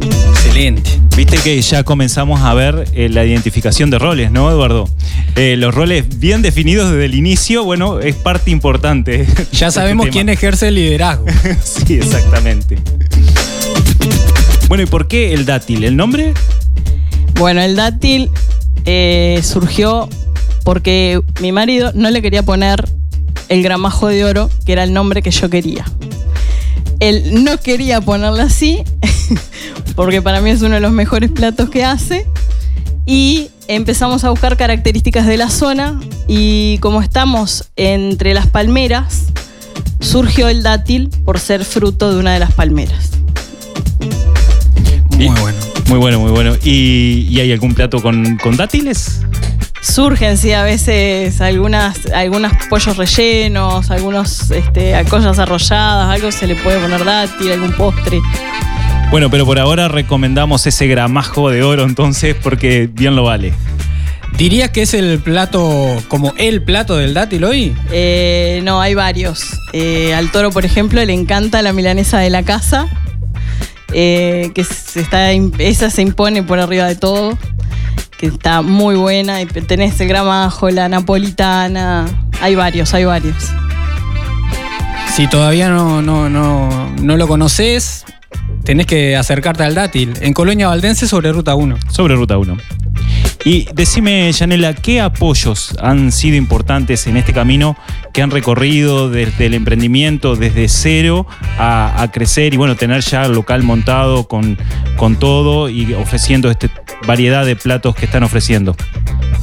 Excelente. 0.00 0.90
Viste 1.16 1.38
que 1.38 1.62
ya 1.62 1.84
comenzamos 1.84 2.40
a 2.40 2.52
ver 2.52 2.84
eh, 2.92 3.08
la 3.08 3.24
identificación 3.24 3.90
de 3.90 4.00
roles, 4.00 4.32
¿no, 4.32 4.50
Eduardo? 4.50 4.90
Eh, 5.36 5.54
los 5.56 5.72
roles 5.72 6.18
bien 6.18 6.42
definidos 6.42 6.90
desde 6.90 7.04
el 7.04 7.14
inicio, 7.14 7.62
bueno, 7.62 8.00
es 8.00 8.16
parte 8.16 8.50
importante. 8.50 9.24
Ya 9.52 9.70
sabemos 9.70 10.08
quién 10.10 10.28
ejerce 10.28 10.68
el 10.68 10.74
liderazgo. 10.74 11.26
sí, 11.62 11.94
exactamente. 11.94 12.76
Bueno, 14.66 14.82
¿y 14.82 14.86
por 14.86 15.06
qué 15.06 15.32
el 15.32 15.46
dátil? 15.46 15.84
¿El 15.84 15.96
nombre? 15.96 16.34
Bueno, 17.34 17.62
el 17.62 17.76
dátil 17.76 18.30
eh, 18.84 19.40
surgió 19.44 20.08
porque 20.66 21.20
mi 21.40 21.52
marido 21.52 21.92
no 21.94 22.10
le 22.10 22.20
quería 22.20 22.42
poner 22.42 22.88
el 23.48 23.62
gramajo 23.62 24.08
de 24.08 24.24
oro, 24.24 24.50
que 24.64 24.72
era 24.72 24.82
el 24.82 24.92
nombre 24.92 25.22
que 25.22 25.30
yo 25.30 25.48
quería. 25.48 25.84
Él 26.98 27.44
no 27.44 27.56
quería 27.58 28.00
ponerla 28.00 28.42
así, 28.42 28.82
porque 29.94 30.20
para 30.22 30.40
mí 30.40 30.50
es 30.50 30.62
uno 30.62 30.74
de 30.74 30.80
los 30.80 30.90
mejores 30.90 31.30
platos 31.30 31.70
que 31.70 31.84
hace. 31.84 32.26
Y 33.06 33.50
empezamos 33.68 34.24
a 34.24 34.30
buscar 34.30 34.56
características 34.56 35.24
de 35.28 35.36
la 35.36 35.50
zona 35.50 36.00
y 36.26 36.78
como 36.78 37.00
estamos 37.00 37.70
entre 37.76 38.34
las 38.34 38.48
palmeras, 38.48 39.26
surgió 40.00 40.48
el 40.48 40.64
dátil 40.64 41.10
por 41.24 41.38
ser 41.38 41.64
fruto 41.64 42.12
de 42.12 42.18
una 42.18 42.32
de 42.32 42.40
las 42.40 42.52
palmeras. 42.52 43.12
Muy 45.16 45.28
bueno. 45.28 45.58
Muy 45.88 45.98
bueno, 45.98 46.18
muy 46.18 46.32
bueno. 46.32 46.56
¿Y, 46.64 47.28
y 47.30 47.38
hay 47.38 47.52
algún 47.52 47.72
plato 47.72 48.02
con, 48.02 48.36
con 48.38 48.56
dátiles? 48.56 49.20
Surgen, 49.92 50.36
sí, 50.36 50.52
a 50.52 50.64
veces 50.64 51.40
algunas, 51.40 52.06
algunos 52.12 52.52
pollos 52.68 52.96
rellenos, 52.96 53.90
algunos 53.90 54.50
este, 54.50 54.92
cosas 55.08 55.38
arrolladas, 55.38 56.08
algo 56.08 56.32
se 56.32 56.48
le 56.48 56.56
puede 56.56 56.80
poner 56.80 57.04
dátil, 57.04 57.52
algún 57.52 57.72
postre. 57.72 58.20
Bueno, 59.10 59.30
pero 59.30 59.46
por 59.46 59.60
ahora 59.60 59.86
recomendamos 59.86 60.66
ese 60.66 60.88
gramajo 60.88 61.50
de 61.50 61.62
oro 61.62 61.84
entonces 61.84 62.34
porque 62.34 62.90
bien 62.92 63.14
lo 63.14 63.22
vale. 63.22 63.54
¿Dirías 64.36 64.70
que 64.70 64.82
es 64.82 64.92
el 64.92 65.20
plato, 65.20 66.02
como 66.08 66.34
el 66.36 66.62
plato 66.62 66.96
del 66.96 67.14
dátil 67.14 67.44
hoy? 67.44 67.74
Eh, 67.92 68.60
no, 68.64 68.80
hay 68.80 68.94
varios. 68.94 69.58
Eh, 69.72 70.12
al 70.14 70.30
toro, 70.32 70.50
por 70.50 70.64
ejemplo, 70.64 71.02
le 71.04 71.12
encanta 71.12 71.62
la 71.62 71.72
milanesa 71.72 72.18
de 72.18 72.28
la 72.28 72.42
casa, 72.42 72.86
eh, 73.92 74.50
que 74.52 74.64
se 74.64 75.00
está, 75.00 75.30
esa 75.32 75.90
se 75.90 76.02
impone 76.02 76.42
por 76.42 76.58
arriba 76.58 76.86
de 76.86 76.96
todo, 76.96 77.38
que 78.18 78.26
está 78.26 78.62
muy 78.62 78.96
buena. 78.96 79.40
Y 79.42 79.46
tenés 79.46 80.00
el 80.00 80.08
gramajo, 80.08 80.70
la 80.70 80.88
napolitana, 80.88 82.06
hay 82.40 82.54
varios, 82.54 82.92
hay 82.94 83.04
varios. 83.04 83.36
Si 85.14 85.26
todavía 85.28 85.70
no, 85.70 86.02
no, 86.02 86.28
no, 86.28 86.94
no 87.00 87.16
lo 87.16 87.26
conoces, 87.26 88.04
tenés 88.64 88.86
que 88.86 89.16
acercarte 89.16 89.62
al 89.62 89.74
dátil. 89.74 90.14
En 90.20 90.32
Colonia 90.34 90.68
Valdense 90.68 91.06
sobre 91.06 91.32
Ruta 91.32 91.54
1. 91.54 91.78
Sobre 91.90 92.16
Ruta 92.16 92.36
1. 92.36 92.56
Y 93.46 93.68
decime, 93.72 94.32
Yanela, 94.32 94.74
¿qué 94.74 95.00
apoyos 95.00 95.76
han 95.80 96.10
sido 96.10 96.36
importantes 96.36 97.06
en 97.06 97.16
este 97.16 97.32
camino 97.32 97.76
que 98.12 98.20
han 98.20 98.32
recorrido 98.32 99.08
desde 99.08 99.46
el 99.46 99.54
emprendimiento, 99.54 100.34
desde 100.34 100.68
cero 100.68 101.28
a, 101.56 102.10
crecer 102.12 102.54
y 102.54 102.56
bueno, 102.56 102.74
tener 102.74 103.02
ya 103.02 103.24
el 103.24 103.34
local 103.34 103.62
montado 103.62 104.26
con, 104.26 104.58
con 104.96 105.14
todo 105.14 105.68
y 105.68 105.94
ofreciendo 105.94 106.50
esta 106.50 106.68
variedad 107.06 107.46
de 107.46 107.54
platos 107.54 107.94
que 107.94 108.06
están 108.06 108.24
ofreciendo? 108.24 108.74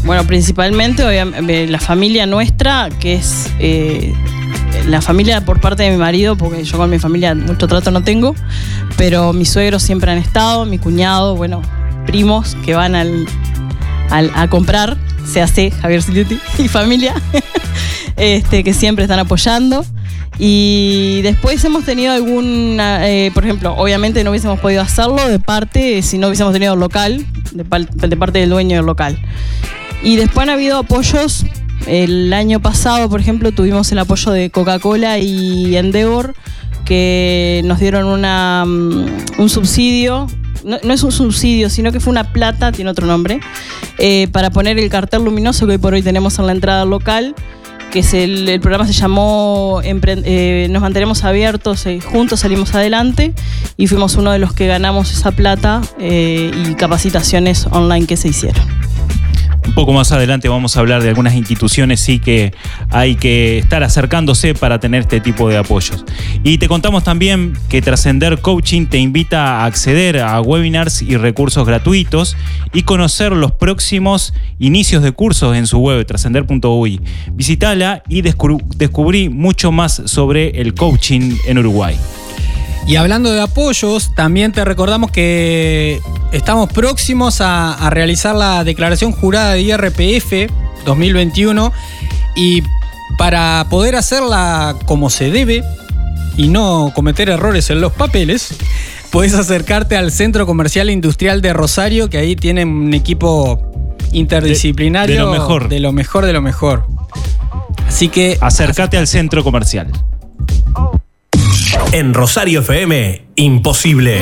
Bueno, 0.04 0.28
principalmente 0.28 1.06
obviamente, 1.06 1.68
la 1.68 1.80
familia 1.80 2.26
nuestra, 2.26 2.90
que 3.00 3.14
es 3.14 3.54
eh, 3.60 4.14
la 4.86 5.02
familia 5.02 5.46
por 5.46 5.62
parte 5.62 5.84
de 5.84 5.92
mi 5.92 5.98
marido, 5.98 6.36
porque 6.36 6.66
yo 6.66 6.78
con 6.78 6.90
mi 6.90 7.00
familia 7.00 7.36
mucho 7.36 7.70
trato 7.70 7.90
no 7.90 8.04
tengo, 8.04 8.36
pero 8.98 9.32
mis 9.32 9.48
suegros 9.50 9.82
siempre 9.82 10.12
han 10.12 10.18
estado, 10.18 10.66
mi 10.66 10.78
cuñado, 10.78 11.38
bueno, 11.38 11.62
primos 12.06 12.58
que 12.66 12.76
van 12.76 12.96
al, 12.96 13.26
a 14.14 14.50
comprar, 14.50 14.98
se 15.26 15.42
hace 15.42 15.72
Javier 15.72 16.02
Siliuti 16.02 16.40
y 16.60 16.68
familia, 16.68 17.16
este, 18.16 18.64
que 18.64 18.74
siempre 18.74 19.04
están 19.06 19.20
apoyando. 19.20 19.86
Y 20.40 21.22
después 21.22 21.64
hemos 21.64 21.86
tenido 21.86 22.12
alguna, 22.12 23.08
eh, 23.08 23.30
por 23.34 23.44
ejemplo, 23.44 23.76
obviamente 23.76 24.24
no 24.24 24.32
hubiésemos 24.32 24.60
podido 24.60 24.82
hacerlo 24.82 25.28
de 25.28 25.38
parte, 25.38 26.02
si 26.02 26.18
no 26.18 26.28
hubiésemos 26.28 26.54
tenido 26.54 26.76
local, 26.76 27.26
de 27.52 28.16
parte 28.18 28.40
del 28.40 28.50
dueño 28.50 28.78
del 28.78 28.86
local. 28.86 29.20
Y 30.04 30.16
después 30.16 30.44
han 30.44 30.50
habido 30.50 30.78
apoyos. 30.78 31.46
El 31.86 32.32
año 32.34 32.62
pasado, 32.62 33.10
por 33.10 33.20
ejemplo, 33.20 33.52
tuvimos 33.52 33.92
el 33.92 34.00
apoyo 34.00 34.32
de 34.32 34.50
Coca-Cola 34.50 35.20
y 35.20 35.76
Endeavor, 35.76 36.34
que 36.86 37.62
nos 37.66 37.80
dieron 37.80 38.06
una, 38.06 38.64
mm, 38.66 39.06
un 39.38 39.50
subsidio. 39.50 40.28
No, 40.64 40.78
es 40.78 41.04
un 41.04 41.12
subsidio, 41.12 41.70
sino 41.70 41.92
que 41.92 42.00
fue 42.00 42.12
una 42.12 42.32
plata, 42.32 42.72
tiene 42.72 42.92
otro 42.92 43.06
nombre, 43.06 43.40
eh, 43.98 44.28
para 44.32 44.50
poner 44.50 44.80
el 44.80 44.90
cartel 44.90 45.24
luminoso 45.24 45.66
que 45.66 45.74
hoy 45.74 45.78
por 45.78 45.94
hoy 45.94 46.02
tenemos 46.02 46.40
en 46.40 46.48
la 46.48 46.52
entrada 46.54 46.86
local 46.86 47.36
que 47.92 48.00
el, 48.24 48.60
programa 48.60 48.88
se 48.88 48.94
llamó 48.94 49.80
eh, 49.84 50.68
Nos 50.72 50.82
mantenemos 50.82 51.24
abiertos, 51.24 51.86
eh, 51.86 52.00
juntos 52.02 52.40
salimos 52.40 52.74
adelante 52.74 53.36
y 53.78 53.86
fuimos 53.86 54.16
uno 54.16 54.32
de 54.32 54.40
los 54.40 54.54
que 54.54 54.66
ganamos 54.66 55.12
esa 55.12 55.32
plata 55.32 55.82
y 56.00 56.74
capacitaciones 56.74 57.68
online 57.70 58.08
que 58.08 58.18
se 58.18 58.30
hicieron. 58.30 58.93
Un 59.66 59.74
poco 59.74 59.94
más 59.94 60.12
adelante 60.12 60.50
vamos 60.50 60.76
a 60.76 60.82
hablar 60.82 61.02
de 61.02 61.10
algunas 61.10 61.34
instituciones 61.34 62.00
sí 62.00 62.20
que 62.20 62.54
hay 62.90 63.16
que 63.16 63.58
estar 63.58 63.84
acercándose 63.84 64.54
para 64.54 64.80
tener 64.80 65.02
este 65.02 65.20
tipo 65.20 65.50
de 65.50 65.58
apoyos. 65.58 66.06
Y 66.44 66.58
te 66.58 66.68
contamos 66.68 67.04
también 67.04 67.54
que 67.70 67.82
Trascender 67.82 68.40
Coaching 68.40 68.88
te 68.88 68.98
invita 68.98 69.62
a 69.62 69.66
acceder 69.66 70.20
a 70.20 70.42
webinars 70.42 71.02
y 71.02 71.18
recursos 71.18 71.66
gratuitos 71.66 72.36
y 72.74 72.84
conocer 72.84 73.32
los 73.32 73.52
próximos 73.54 74.34
inicios 74.60 75.02
de 75.02 75.12
cursos 75.12 75.56
en 75.56 75.68
su 75.68 75.80
web 75.80 76.06
trascender.ui. 76.06 77.02
Visítala 77.34 78.04
y 78.08 78.22
descubrí 78.22 79.30
mucho 79.30 79.72
más 79.72 80.02
sobre 80.06 80.62
el 80.62 80.74
coaching 80.74 81.38
en 81.48 81.58
Uruguay. 81.58 81.98
Y 82.86 82.98
hablando 82.98 83.32
de 83.32 83.40
apoyos, 83.42 84.14
también 84.14 84.52
te 84.52 84.66
recordamos 84.66 85.10
que 85.10 86.02
estamos 86.32 86.70
próximos 86.72 87.40
a, 87.42 87.74
a 87.74 87.90
realizar 87.90 88.36
la 88.36 88.64
declaración 88.64 89.14
jurada 89.14 89.54
de 89.54 89.62
IRPF 89.62 90.52
2021 90.86 91.72
y 92.36 92.62
para 93.18 93.66
poder 93.70 93.96
hacerla 93.96 94.76
como 94.86 95.10
se 95.10 95.32
debe 95.32 95.64
y 96.36 96.50
no 96.50 96.92
cometer 96.94 97.30
errores 97.30 97.70
en 97.70 97.80
los 97.80 97.94
papeles, 97.94 98.56
puedes 99.12 99.34
acercarte 99.34 99.96
al 99.96 100.12
Centro 100.12 100.46
Comercial 100.46 100.90
Industrial 100.90 101.42
de 101.42 101.54
Rosario, 101.54 102.10
que 102.10 102.18
ahí 102.18 102.36
tienen 102.36 102.68
un 102.68 102.94
equipo 102.94 103.62
interdisciplinario 104.12 105.16
De- 105.16 105.22
de 105.22 105.26
lo 105.26 105.32
mejor. 105.32 105.70
de 105.70 105.80
lo 105.80 105.92
mejor, 105.94 106.26
de 106.26 106.34
lo 106.34 106.42
mejor. 106.42 106.86
Así 107.88 108.10
que 108.10 108.38
Acércate 108.42 108.98
al 108.98 109.08
centro 109.08 109.44
comercial. 109.44 109.88
En 111.92 112.14
Rosario 112.14 112.62
FM, 112.62 113.26
imposible. 113.36 114.22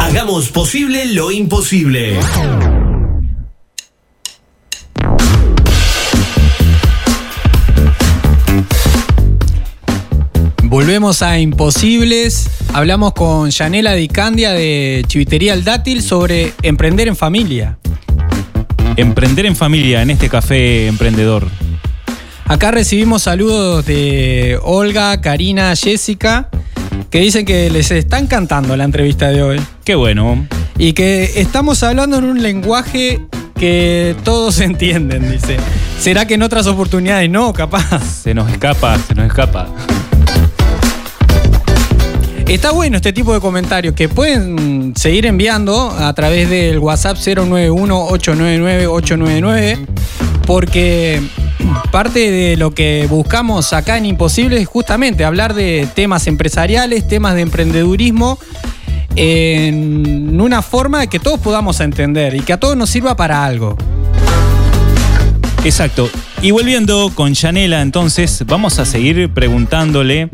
Hagamos 0.00 0.48
posible 0.50 1.06
lo 1.06 1.30
imposible. 1.30 2.18
Volvemos 10.64 11.22
a 11.22 11.38
Imposibles. 11.38 12.50
Hablamos 12.74 13.14
con 13.14 13.50
Yanela 13.50 13.94
Dicandia 13.94 14.52
de 14.52 15.04
Chivitería 15.06 15.54
El 15.54 15.64
Dátil 15.64 16.02
sobre 16.02 16.52
emprender 16.62 17.08
en 17.08 17.16
familia. 17.16 17.78
Emprender 18.96 19.46
en 19.46 19.56
familia 19.56 20.02
en 20.02 20.10
este 20.10 20.28
café 20.28 20.86
emprendedor. 20.86 21.48
Acá 22.48 22.70
recibimos 22.70 23.22
saludos 23.22 23.84
de 23.86 24.56
Olga, 24.62 25.20
Karina, 25.20 25.74
Jessica, 25.74 26.48
que 27.10 27.18
dicen 27.18 27.44
que 27.44 27.68
les 27.70 27.90
está 27.90 28.20
encantando 28.20 28.76
la 28.76 28.84
entrevista 28.84 29.30
de 29.30 29.42
hoy. 29.42 29.60
Qué 29.84 29.96
bueno. 29.96 30.46
Y 30.78 30.92
que 30.92 31.40
estamos 31.40 31.82
hablando 31.82 32.18
en 32.18 32.24
un 32.24 32.40
lenguaje 32.40 33.20
que 33.56 34.14
todos 34.22 34.60
entienden, 34.60 35.28
dice. 35.28 35.56
¿Será 35.98 36.24
que 36.26 36.34
en 36.34 36.44
otras 36.44 36.68
oportunidades 36.68 37.28
no, 37.28 37.52
capaz? 37.52 38.04
Se 38.22 38.32
nos 38.32 38.48
escapa, 38.48 38.96
se 38.98 39.16
nos 39.16 39.26
escapa. 39.26 39.66
Está 42.46 42.70
bueno 42.70 42.98
este 42.98 43.12
tipo 43.12 43.34
de 43.34 43.40
comentarios 43.40 43.94
que 43.94 44.08
pueden 44.08 44.92
seguir 44.94 45.26
enviando 45.26 45.90
a 45.90 46.14
través 46.14 46.48
del 46.48 46.78
WhatsApp 46.78 47.16
091-899-899 47.16 49.84
porque 50.46 51.20
parte 51.90 52.30
de 52.30 52.56
lo 52.56 52.72
que 52.72 53.06
buscamos 53.08 53.72
acá 53.72 53.96
en 53.98 54.06
Imposible 54.06 54.60
es 54.60 54.68
justamente 54.68 55.24
hablar 55.24 55.54
de 55.54 55.88
temas 55.94 56.26
empresariales, 56.26 57.06
temas 57.06 57.34
de 57.34 57.42
emprendedurismo 57.42 58.38
en 59.16 60.40
una 60.40 60.62
forma 60.62 61.06
que 61.06 61.18
todos 61.18 61.40
podamos 61.40 61.80
entender 61.80 62.34
y 62.34 62.40
que 62.40 62.52
a 62.52 62.60
todos 62.60 62.76
nos 62.76 62.90
sirva 62.90 63.16
para 63.16 63.44
algo. 63.44 63.76
Exacto. 65.64 66.08
Y 66.42 66.52
volviendo 66.52 67.10
con 67.14 67.34
Yanela, 67.34 67.82
entonces, 67.82 68.44
vamos 68.46 68.78
a 68.78 68.84
seguir 68.84 69.30
preguntándole. 69.32 70.28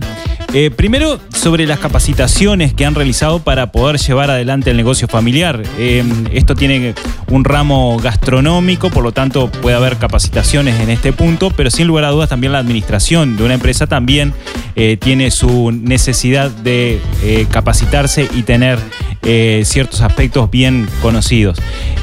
Eh, 0.55 0.71
primero, 0.71 1.19
sobre 1.35 1.67
las 1.67 1.79
capacitaciones 1.79 2.75
que 2.75 2.85
han 2.85 2.95
realizado 2.95 3.41
para 3.41 3.73
poder 3.73 3.99
llevar 3.99 4.31
adelante 4.31 4.71
el 4.71 4.77
negocio 4.77 5.09
familiar. 5.09 5.63
Eh, 5.79 6.05
esto 6.33 6.55
tiene 6.55 6.95
un 7.29 7.45
ramo 7.45 7.99
gastronómico, 7.99 8.91
por 8.91 9.03
lo 9.03 9.13
tanto 9.13 9.51
puede 9.51 9.77
haber 9.77 9.97
capacitaciones 9.97 10.79
en 10.81 10.91
este 10.91 11.13
punto, 11.13 11.51
pero 11.51 11.71
sin 11.71 11.87
lugar 11.87 12.05
a 12.05 12.11
dudas 12.11 12.29
también 12.29 12.53
la 12.53 12.59
administración 12.59 13.37
de 13.37 13.45
una 13.45 13.55
empresa 13.55 13.87
también 13.87 14.35
eh, 14.77 14.97
tiene 14.97 15.31
su 15.31 15.73
necesidad 15.73 16.51
de 16.51 17.01
eh, 17.23 17.47
capacitarse 17.51 18.29
y 18.35 18.43
tener 18.43 18.79
eh, 19.25 19.63
ciertos 19.65 20.01
aspectos 20.01 20.51
bien 20.51 20.89
conocidos. 21.01 21.59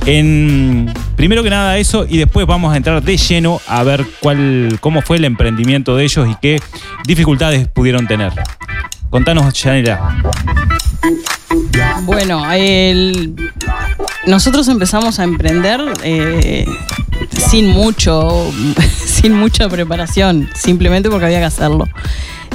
En, 0.05 0.93
primero 1.15 1.43
que 1.43 1.49
nada 1.49 1.77
eso 1.77 2.05
y 2.07 2.17
después 2.17 2.47
vamos 2.47 2.73
a 2.73 2.77
entrar 2.77 3.03
de 3.03 3.17
lleno 3.17 3.59
a 3.67 3.83
ver 3.83 4.05
cuál, 4.21 4.77
cómo 4.79 5.01
fue 5.01 5.17
el 5.17 5.25
emprendimiento 5.25 5.95
de 5.95 6.03
ellos 6.05 6.27
y 6.29 6.35
qué 6.41 6.61
dificultades 7.05 7.67
pudieron 7.67 8.07
tener. 8.07 8.33
Contanos, 9.09 9.53
Yanela. 9.53 10.21
Bueno, 12.03 12.43
nosotros 14.27 14.67
empezamos 14.67 15.19
a 15.19 15.23
emprender 15.23 15.81
eh, 16.03 16.65
sin 17.31 17.67
mucho, 17.67 18.51
sin 19.05 19.33
mucha 19.33 19.67
preparación, 19.67 20.49
simplemente 20.53 21.09
porque 21.09 21.25
había 21.25 21.39
que 21.39 21.45
hacerlo. 21.45 21.87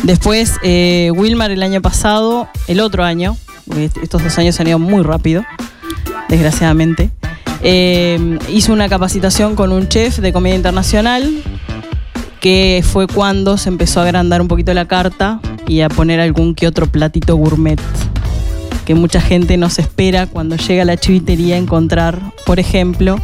Después, 0.04 0.54
eh, 0.62 1.10
Wilmar 1.14 1.50
el 1.50 1.62
año 1.62 1.80
pasado, 1.82 2.48
el 2.68 2.80
otro 2.80 3.04
año, 3.04 3.36
porque 3.66 3.90
estos 4.02 4.22
dos 4.22 4.38
años 4.38 4.58
han 4.60 4.68
ido 4.68 4.78
muy 4.78 5.02
rápido, 5.02 5.44
desgraciadamente, 6.28 7.10
eh, 7.62 8.38
hizo 8.48 8.72
una 8.72 8.88
capacitación 8.88 9.56
con 9.56 9.72
un 9.72 9.88
chef 9.88 10.18
de 10.18 10.32
comida 10.32 10.54
internacional, 10.54 11.30
que 12.40 12.84
fue 12.86 13.06
cuando 13.06 13.56
se 13.56 13.70
empezó 13.70 14.00
a 14.00 14.04
agrandar 14.04 14.42
un 14.42 14.48
poquito 14.48 14.74
la 14.74 14.86
carta 14.86 15.40
y 15.66 15.80
a 15.80 15.88
poner 15.88 16.20
algún 16.20 16.54
que 16.54 16.66
otro 16.66 16.86
platito 16.86 17.36
gourmet 17.36 17.80
que 18.84 18.94
mucha 18.94 19.20
gente 19.20 19.56
nos 19.56 19.78
espera 19.78 20.26
cuando 20.26 20.56
llega 20.56 20.82
a 20.82 20.84
la 20.84 20.96
chivitería 20.96 21.54
a 21.56 21.58
encontrar, 21.58 22.20
por 22.44 22.60
ejemplo, 22.60 23.18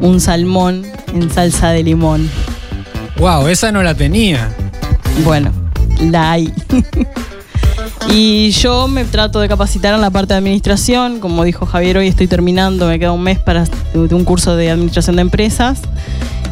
un 0.00 0.20
salmón 0.20 0.86
en 1.12 1.30
salsa 1.30 1.70
de 1.70 1.82
limón. 1.82 2.30
Wow, 3.16 3.48
esa 3.48 3.72
no 3.72 3.82
la 3.82 3.94
tenía. 3.94 4.48
Bueno, 5.24 5.52
la 6.00 6.32
hay. 6.32 6.52
y 8.08 8.50
yo 8.52 8.88
me 8.88 9.04
trato 9.04 9.40
de 9.40 9.48
capacitar 9.48 9.94
en 9.94 10.00
la 10.00 10.10
parte 10.10 10.34
de 10.34 10.38
administración. 10.38 11.20
Como 11.20 11.44
dijo 11.44 11.66
Javier, 11.66 11.98
hoy 11.98 12.08
estoy 12.08 12.26
terminando, 12.26 12.86
me 12.88 12.98
queda 12.98 13.12
un 13.12 13.22
mes 13.22 13.38
para 13.38 13.64
un 13.94 14.24
curso 14.24 14.56
de 14.56 14.70
administración 14.70 15.16
de 15.16 15.22
empresas. 15.22 15.80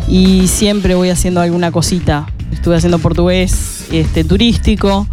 Y 0.09 0.47
siempre 0.47 0.95
voy 0.95 1.11
haciendo 1.11 1.41
alguna 1.41 1.73
cosita. 1.73 2.27
Estuve 2.53 2.77
haciendo 2.77 2.99
portugués 2.99 3.87
este, 3.91 4.25
turístico. 4.25 5.07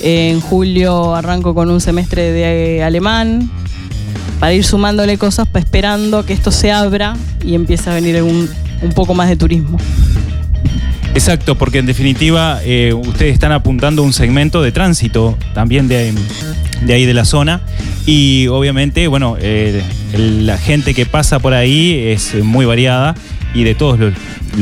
En 0.00 0.40
julio 0.40 1.14
arranco 1.14 1.54
con 1.54 1.70
un 1.70 1.80
semestre 1.80 2.32
de 2.32 2.82
alemán. 2.82 3.50
Para 4.40 4.52
ir 4.54 4.64
sumándole 4.64 5.18
cosas, 5.18 5.46
pa- 5.48 5.58
esperando 5.58 6.24
que 6.24 6.32
esto 6.32 6.50
se 6.50 6.72
abra 6.72 7.14
y 7.44 7.54
empiece 7.54 7.90
a 7.90 7.94
venir 7.94 8.22
un, 8.22 8.48
un 8.82 8.92
poco 8.92 9.14
más 9.14 9.28
de 9.28 9.36
turismo. 9.36 9.78
Exacto, 11.14 11.54
porque 11.54 11.78
en 11.78 11.86
definitiva 11.86 12.60
eh, 12.64 12.92
ustedes 12.92 13.34
están 13.34 13.52
apuntando 13.52 14.02
un 14.02 14.12
segmento 14.12 14.62
de 14.62 14.72
tránsito 14.72 15.38
también 15.54 15.86
de, 15.86 16.12
ahí 16.88 17.06
de 17.06 17.14
la 17.14 17.24
zona 17.24 17.60
y 18.04 18.48
obviamente, 18.48 19.06
bueno, 19.06 19.36
eh, 19.40 19.80
la 20.12 20.58
gente 20.58 20.92
que 20.92 21.06
pasa 21.06 21.38
por 21.38 21.54
ahí 21.54 21.94
es 22.08 22.34
muy 22.42 22.66
variada 22.66 23.14
y 23.54 23.62
de 23.62 23.76
todos 23.76 23.98
los, 23.98 24.12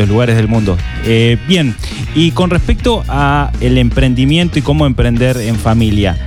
lugares 0.08 0.36
del 0.36 0.48
mundo. 0.48 0.76
Eh, 1.04 1.38
bien, 1.48 1.74
y 2.14 2.30
con 2.30 2.50
respecto 2.50 3.02
a 3.08 3.50
el 3.60 3.78
emprendimiento 3.78 4.58
y 4.58 4.62
cómo 4.62 4.86
emprender 4.86 5.36
en 5.38 5.56
familia. 5.56 6.18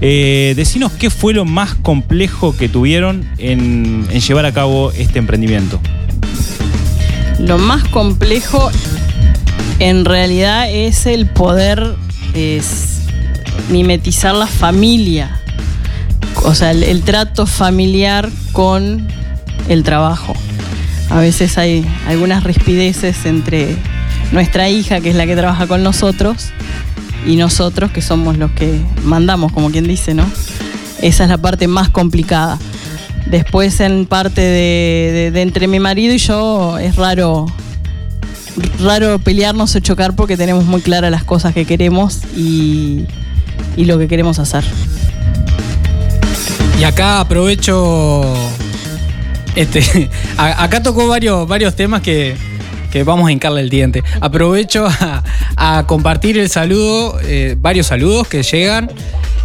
Eh, 0.00 0.54
decinos 0.56 0.92
qué 0.92 1.10
fue 1.10 1.34
lo 1.34 1.44
más 1.44 1.74
complejo 1.74 2.56
que 2.56 2.68
tuvieron 2.68 3.28
en 3.38 4.08
llevar 4.08 4.46
a 4.46 4.52
cabo 4.52 4.92
este 4.92 5.18
emprendimiento. 5.18 5.80
Lo 7.38 7.56
más 7.56 7.84
complejo 7.84 8.70
en 9.78 10.04
realidad 10.04 10.70
es 10.70 11.06
el 11.06 11.26
poder 11.26 11.94
mimetizar 13.70 14.34
la 14.34 14.46
familia. 14.46 15.40
O 16.44 16.54
sea, 16.54 16.70
el, 16.70 17.02
trato 17.02 17.46
familiar 17.46 18.28
con 18.52 19.06
el 19.68 19.82
trabajo. 19.82 20.34
A 21.10 21.18
veces 21.18 21.58
hay 21.58 21.86
algunas 22.06 22.44
rispideces 22.44 23.24
entre 23.26 23.76
nuestra 24.32 24.68
hija, 24.68 25.00
que 25.00 25.10
es 25.10 25.16
la 25.16 25.26
que 25.26 25.36
trabaja 25.36 25.66
con 25.66 25.82
nosotros, 25.82 26.50
y 27.26 27.36
nosotros, 27.36 27.90
que 27.90 28.02
somos 28.02 28.36
los 28.36 28.50
que 28.52 28.80
mandamos, 29.04 29.52
como 29.52 29.70
quien 29.70 29.86
dice, 29.86 30.14
¿no? 30.14 30.24
Esa 31.02 31.24
es 31.24 31.30
la 31.30 31.38
parte 31.38 31.66
más 31.66 31.88
complicada. 31.88 32.58
Después 33.26 33.80
en 33.80 34.06
parte 34.06 34.40
de- 34.40 35.30
de 35.32 35.42
entre 35.42 35.66
mi 35.66 35.80
marido 35.80 36.14
y 36.14 36.18
yo 36.18 36.78
es 36.78 36.96
raro 36.96 37.46
raro 38.82 39.18
pelearnos 39.18 39.74
o 39.74 39.80
chocar 39.80 40.14
porque 40.14 40.36
tenemos 40.36 40.64
muy 40.64 40.80
claras 40.80 41.10
las 41.10 41.24
cosas 41.24 41.54
que 41.54 41.64
queremos 41.64 42.20
y, 42.36 43.04
lo 43.76 43.98
que 43.98 44.08
queremos 44.08 44.38
hacer. 44.38 44.64
Y 46.80 46.84
acá 46.84 47.20
aprovecho. 47.20 48.22
Este, 49.56 50.08
a- 50.36 50.62
acá 50.62 50.82
tocó 50.82 51.08
varios, 51.08 51.46
varios 51.48 51.74
temas 51.74 52.02
que, 52.02 52.36
que 52.92 53.02
vamos 53.02 53.28
a 53.28 53.32
hincarle 53.32 53.60
el 53.60 53.70
diente. 53.70 54.04
Aprovecho 54.20 54.86
a, 54.86 55.24
a 55.56 55.84
compartir 55.86 56.38
el 56.38 56.48
saludo, 56.48 57.18
eh, 57.22 57.56
varios 57.58 57.86
saludos 57.88 58.28
que 58.28 58.42
llegan. 58.42 58.90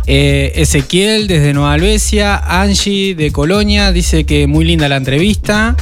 Eh, 0.05 0.51
Ezequiel 0.55 1.27
desde 1.27 1.53
Nueva 1.53 1.73
Albesia, 1.73 2.35
Angie 2.37 3.15
de 3.15 3.31
Colonia 3.31 3.91
dice 3.93 4.25
que 4.25 4.47
muy 4.47 4.65
linda 4.65 4.89
la 4.89 4.97
entrevista. 4.97 5.75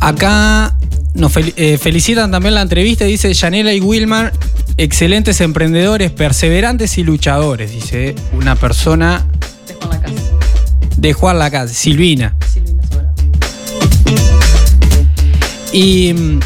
Acá 0.00 0.75
nos 1.16 1.32
eh, 1.36 1.78
felicitan 1.78 2.30
también 2.30 2.54
la 2.54 2.62
entrevista, 2.62 3.04
dice 3.04 3.32
Yanela 3.32 3.72
y 3.72 3.80
Wilmar, 3.80 4.32
excelentes 4.76 5.40
emprendedores, 5.40 6.10
perseverantes 6.10 6.98
y 6.98 7.04
luchadores, 7.04 7.72
dice 7.72 8.14
una 8.32 8.54
persona 8.54 9.26
de 10.96 11.12
Juan 11.14 11.38
Lacaz, 11.38 11.72
Silvina. 11.72 12.36
Y 15.72 16.12
mm, 16.12 16.40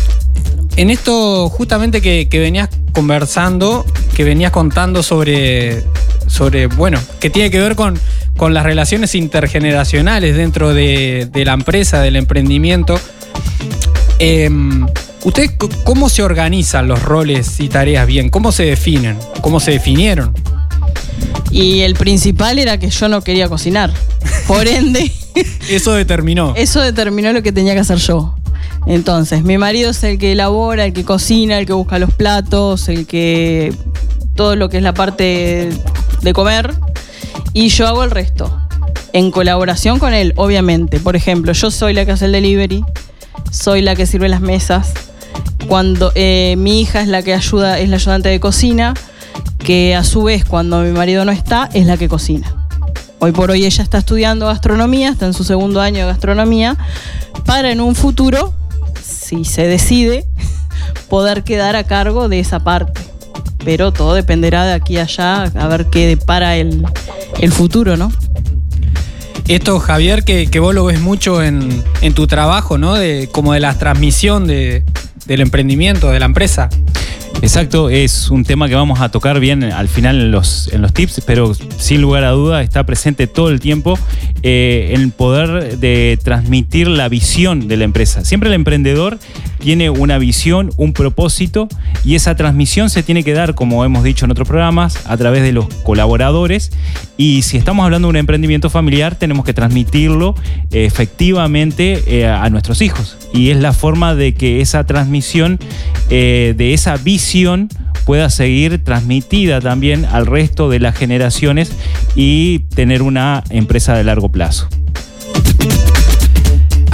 en 0.77 0.91
esto 0.91 1.49
justamente 1.49 2.01
que, 2.01 2.29
que 2.29 2.39
venías 2.39 2.69
conversando, 2.93 3.85
que 4.15 4.25
venías 4.25 4.53
contando 4.53 5.03
sobre, 5.03 5.85
sobre 6.27 6.67
bueno, 6.67 7.01
que 7.19 7.29
tiene 7.29 7.51
que 7.51 7.61
ver 7.61 7.75
con, 7.75 7.99
con 8.37 8.55
las 8.55 8.65
relaciones 8.65 9.15
intergeneracionales 9.17 10.37
dentro 10.37 10.73
de, 10.75 11.29
de 11.31 11.45
la 11.45 11.55
empresa, 11.55 12.01
del 12.01 12.17
emprendimiento. 12.17 13.01
Em, 14.21 14.87
¿Ustedes 15.25 15.53
cómo 15.85 16.09
se 16.09 16.23
organizan 16.23 16.89
los 16.89 17.03
roles 17.03 17.59
y 17.61 17.69
tareas 17.69 18.07
bien? 18.07 18.31
¿Cómo 18.31 18.53
se 18.53 18.65
definen? 18.65 19.19
¿Cómo 19.41 19.61
se 19.61 19.73
definieron? 19.73 20.35
Y 21.51 21.81
el 21.81 21.95
principal 21.95 22.59
era 22.59 22.79
que 22.79 22.89
yo 22.91 23.09
no 23.09 23.23
quería 23.23 23.49
cocinar. 23.49 23.93
Por 24.47 24.67
ende, 24.69 25.11
Eso 25.69 25.93
determinó. 25.93 26.55
eso 26.57 26.81
determinó 26.81 27.33
lo 27.33 27.43
que 27.43 27.53
tenía 27.53 27.75
que 27.75 27.81
hacer 27.81 27.99
yo. 27.99 28.35
Entonces, 28.87 29.43
mi 29.43 29.59
marido 29.59 29.91
es 29.91 30.03
el 30.05 30.19
que 30.19 30.33
elabora, 30.33 30.85
el 30.87 30.93
que 30.93 31.05
cocina, 31.05 31.59
el 31.59 31.67
que 31.67 31.73
busca 31.73 31.99
los 31.99 32.13
platos, 32.13 32.89
el 32.89 33.07
que. 33.07 33.75
todo 34.35 34.57
lo 34.57 34.69
que 34.69 34.79
es 34.79 34.83
la 34.83 34.95
parte 34.95 35.71
de 36.23 36.33
comer. 36.33 36.75
Y 37.53 37.69
yo 37.69 37.87
hago 37.89 38.05
el 38.05 38.11
resto. 38.11 38.57
En 39.13 39.31
colaboración 39.31 39.99
con 39.99 40.15
él, 40.15 40.33
obviamente. 40.37 40.99
Por 41.01 41.17
ejemplo, 41.17 41.53
yo 41.53 41.71
soy 41.71 41.93
la 41.95 42.07
que 42.07 42.13
hace 42.13 42.27
el 42.27 42.33
delivery, 42.33 42.85
soy 43.51 43.83
la 43.83 43.97
que 43.97 44.07
sirve 44.07 44.29
las 44.29 44.41
mesas. 44.41 44.93
Cuando 45.69 46.13
eh, 46.15 46.55
mi 46.59 46.81
hija 46.81 47.01
es 47.03 47.09
la 47.09 47.23
que 47.23 47.35
ayuda, 47.35 47.79
es 47.79 47.89
la 47.89 47.97
ayudante 47.97 48.29
de 48.29 48.41
cocina, 48.41 48.95
que 49.59 49.95
a 49.95 50.05
su 50.05 50.23
vez, 50.23 50.45
cuando 50.45 50.81
mi 50.81 50.91
marido 50.91 51.25
no 51.25 51.33
está, 51.33 51.69
es 51.73 51.87
la 51.87 51.97
que 51.97 52.09
cocina. 52.09 52.55
Hoy 53.19 53.33
por 53.33 53.51
hoy 53.51 53.65
ella 53.65 53.83
está 53.83 53.99
estudiando 53.99 54.47
gastronomía, 54.47 55.11
está 55.11 55.27
en 55.27 55.35
su 55.35 55.45
segundo 55.45 55.81
año 55.81 56.01
de 56.01 56.07
gastronomía, 56.07 56.77
para 57.45 57.71
en 57.71 57.81
un 57.81 57.95
futuro, 57.95 58.55
si 59.03 59.45
se 59.45 59.67
decide, 59.67 60.27
poder 61.09 61.45
quedar 61.45 61.77
a 61.77 61.85
cargo 61.85 62.29
de 62.29 62.41
esa 62.41 62.61
parte. 62.61 63.01
Pero 63.63 63.93
todo 63.93 64.15
dependerá 64.15 64.65
de 64.65 64.73
aquí 64.73 64.97
a 64.97 65.03
allá, 65.03 65.43
a 65.43 65.69
ver 65.69 65.87
qué 65.87 66.07
depara 66.07 66.57
el, 66.57 66.87
el 67.41 67.53
futuro, 67.53 67.99
¿no? 67.99 68.11
Esto, 69.51 69.81
Javier, 69.81 70.23
que, 70.23 70.61
vos 70.61 70.73
lo 70.77 70.85
ves 70.85 71.01
mucho 71.01 71.43
en, 71.43 71.83
en 72.03 72.15
tu 72.15 72.29
trabajo, 72.29 72.79
¿no? 72.79 72.95
De, 72.95 73.29
como 73.33 73.53
de 73.53 73.59
la 73.59 73.77
transmisión 73.77 74.47
de- 74.47 74.85
del 75.27 75.41
emprendimiento, 75.41 76.09
de 76.11 76.21
la 76.21 76.27
empresa. 76.27 76.69
Exacto, 77.43 77.91
es 77.91 78.31
un 78.31 78.45
tema 78.45 78.69
que 78.69 78.77
vamos 78.77 79.01
a 79.01 79.09
tocar 79.09 79.41
bien 79.41 79.65
al 79.65 79.89
final 79.89 80.21
en 80.21 80.31
los, 80.31 80.69
en 80.73 80.83
los 80.83 80.93
tips, 80.93 81.23
pero 81.27 81.53
sin 81.79 82.01
lugar 82.01 82.23
a 82.23 82.31
duda 82.31 82.63
está 82.63 82.85
presente 82.85 83.27
todo 83.27 83.49
el 83.49 83.59
tiempo 83.59 83.99
eh, 84.45 84.93
el 84.95 85.11
poder 85.11 85.79
de 85.79 86.17
transmitir 86.23 86.87
la 86.87 87.09
visión 87.09 87.67
de 87.67 87.77
la 87.77 87.85
empresa. 87.85 88.25
Siempre 88.25 88.51
el 88.51 88.55
emprendedor 88.55 89.19
tiene 89.61 89.91
una 89.91 90.19
visión, 90.19 90.71
un 90.77 90.93
propósito 90.93 91.69
y 92.05 92.17
esa 92.17 92.35
transmisión 92.35 92.91
se 92.91 93.03
tiene 93.03 93.23
que 93.23 93.33
dar, 93.33 93.55
como 93.55 93.85
hemos 93.85 94.03
dicho 94.03 94.25
en 94.25 94.33
otros 94.33 94.49
programas, 94.49 95.07
a 95.07 95.17
través 95.17 95.43
de 95.43 95.53
los 95.53 95.67
colaboradores 95.85 96.73
y 97.17 97.43
si 97.43 97.57
estamos 97.57 97.85
hablando 97.85 98.09
de 98.09 98.11
un 98.11 98.17
emprendimiento 98.17 98.71
familiar 98.71 99.15
tenemos 99.15 99.45
que 99.45 99.55
transmitirlo 99.55 100.35
eh, 100.71 100.85
efectivamente 100.87 102.03
eh, 102.07 102.27
a 102.27 102.49
nuestros 102.51 102.83
hijos 102.83 103.17
y 103.33 103.51
es 103.51 103.59
la 103.59 103.73
forma 103.73 104.15
de 104.15 104.35
que 104.35 104.61
esa 104.61 104.85
transmisión 104.85 105.59
eh, 106.09 106.55
de 106.57 106.75
esa 106.75 106.97
visión 106.97 107.69
pueda 108.05 108.31
seguir 108.31 108.83
transmitida 108.83 109.61
también 109.61 110.05
al 110.05 110.27
resto 110.27 110.69
de 110.69 110.81
las 110.81 110.97
generaciones 110.97 111.73
y 112.17 112.61
tener 112.75 113.03
una 113.03 113.45
empresa 113.51 113.95
de 113.95 114.05
largo 114.05 114.31
plazo. 114.31 114.69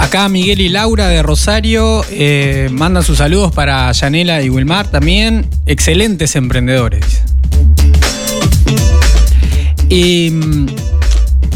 Acá 0.07 0.29
Miguel 0.29 0.61
y 0.61 0.69
Laura 0.69 1.09
de 1.09 1.21
Rosario 1.21 2.01
eh, 2.09 2.69
mandan 2.71 3.03
sus 3.03 3.17
saludos 3.17 3.51
para 3.51 3.91
Yanela 3.91 4.41
y 4.41 4.49
Wilmar 4.49 4.87
también. 4.87 5.45
Excelentes 5.65 6.37
emprendedores. 6.37 7.23
Y, 9.89 10.31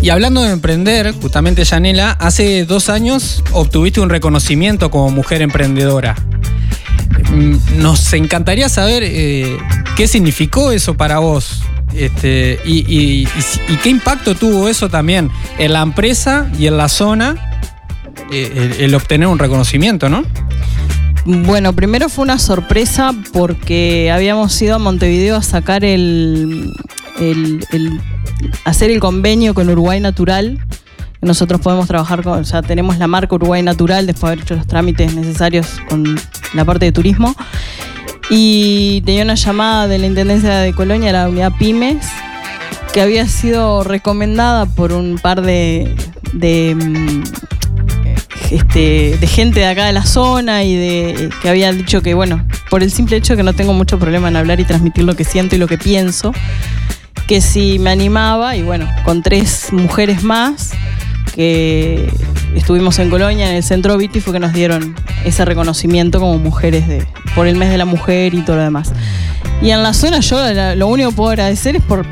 y 0.01 0.09
hablando 0.09 0.41
de 0.41 0.51
emprender, 0.51 1.13
justamente 1.13 1.63
Yanela, 1.63 2.11
hace 2.11 2.65
dos 2.65 2.89
años 2.89 3.41
obtuviste 3.53 4.01
un 4.01 4.09
reconocimiento 4.09 4.91
como 4.91 5.11
mujer 5.11 5.41
emprendedora. 5.41 6.17
Mm, 7.31 7.81
Nos 7.81 8.11
encantaría 8.11 8.67
saber 8.67 9.03
eh, 9.05 9.57
qué 9.95 10.09
significó 10.09 10.73
eso 10.73 10.95
para 10.97 11.19
vos. 11.19 11.63
Este, 11.93 12.59
y, 12.65 13.25
qué 13.81 13.89
impacto 13.89 14.35
tuvo 14.35 14.67
eso 14.67 14.89
también 14.89 15.29
en 15.57 15.71
la 15.71 15.81
empresa 15.83 16.51
y 16.59 16.67
en 16.67 16.75
la 16.75 16.89
zona 16.89 17.50
el, 18.31 18.73
el 18.79 18.95
obtener 18.95 19.27
un 19.27 19.39
reconocimiento, 19.39 20.09
¿no? 20.09 20.23
Bueno, 21.25 21.73
primero 21.73 22.09
fue 22.09 22.23
una 22.23 22.39
sorpresa 22.39 23.13
porque 23.31 24.11
habíamos 24.11 24.59
ido 24.59 24.75
a 24.75 24.79
Montevideo 24.79 25.35
a 25.35 25.43
sacar 25.43 25.85
el, 25.85 26.73
hacer 28.65 28.89
el 28.89 28.99
convenio 28.99 29.53
con 29.53 29.69
Uruguay 29.69 29.99
Natural. 29.99 30.59
Nosotros 31.21 31.61
podemos 31.61 31.87
trabajar 31.87 32.23
con, 32.23 32.39
o 32.39 32.43
sea, 32.43 32.63
tenemos 32.63 32.97
la 32.97 33.05
marca 33.05 33.35
Uruguay 33.35 33.61
Natural 33.61 34.07
después 34.07 34.21
de 34.21 34.33
haber 34.33 34.43
hecho 34.43 34.55
los 34.55 34.65
trámites 34.65 35.13
necesarios 35.13 35.79
con 35.87 36.19
la 36.53 36.65
parte 36.65 36.85
de 36.85 36.91
turismo. 36.91 37.35
Y 38.31 39.01
tenía 39.05 39.23
una 39.23 39.35
llamada 39.35 39.87
de 39.87 39.99
la 39.99 40.07
Intendencia 40.07 40.57
de 40.57 40.73
Colonia, 40.73 41.11
la 41.11 41.29
unidad 41.29 41.51
Pymes, 41.59 42.07
que 42.93 43.01
había 43.01 43.27
sido 43.27 43.83
recomendada 43.83 44.65
por 44.65 44.91
un 44.91 45.19
par 45.21 45.43
de, 45.43 45.95
de, 46.33 46.73
mm, 46.75 47.23
este, 48.51 49.17
de 49.17 49.27
gente 49.27 49.61
de 49.61 49.65
acá 49.65 49.85
de 49.85 49.93
la 49.93 50.05
zona 50.05 50.63
y 50.63 50.75
de 50.75 51.29
que 51.41 51.49
había 51.49 51.71
dicho 51.71 52.01
que, 52.01 52.13
bueno, 52.13 52.45
por 52.69 52.83
el 52.83 52.91
simple 52.91 53.17
hecho 53.17 53.35
que 53.35 53.43
no 53.43 53.53
tengo 53.53 53.73
mucho 53.73 53.97
problema 53.97 54.27
en 54.27 54.35
hablar 54.35 54.59
y 54.59 54.65
transmitir 54.65 55.05
lo 55.05 55.15
que 55.15 55.23
siento 55.23 55.55
y 55.55 55.59
lo 55.59 55.67
que 55.67 55.77
pienso, 55.77 56.33
que 57.27 57.41
si 57.41 57.79
me 57.79 57.89
animaba, 57.89 58.55
y 58.55 58.61
bueno, 58.61 58.87
con 59.05 59.23
tres 59.23 59.69
mujeres 59.71 60.23
más, 60.23 60.71
que 61.33 62.11
estuvimos 62.55 62.99
en 62.99 63.09
Colonia, 63.09 63.49
en 63.49 63.55
el 63.55 63.63
centro 63.63 63.97
Viti, 63.97 64.19
fue 64.19 64.33
que 64.33 64.39
nos 64.39 64.53
dieron 64.53 64.95
ese 65.23 65.45
reconocimiento 65.45 66.19
como 66.19 66.37
mujeres 66.37 66.87
de, 66.87 67.05
por 67.35 67.47
el 67.47 67.55
mes 67.55 67.69
de 67.69 67.77
la 67.77 67.85
mujer 67.85 68.33
y 68.33 68.41
todo 68.41 68.57
lo 68.57 68.63
demás. 68.63 68.91
Y 69.61 69.69
en 69.69 69.81
la 69.83 69.93
zona 69.93 70.19
yo 70.19 70.39
lo 70.75 70.87
único 70.87 71.09
que 71.11 71.15
puedo 71.15 71.29
agradecer 71.29 71.75
es 71.75 71.83
por, 71.83 72.05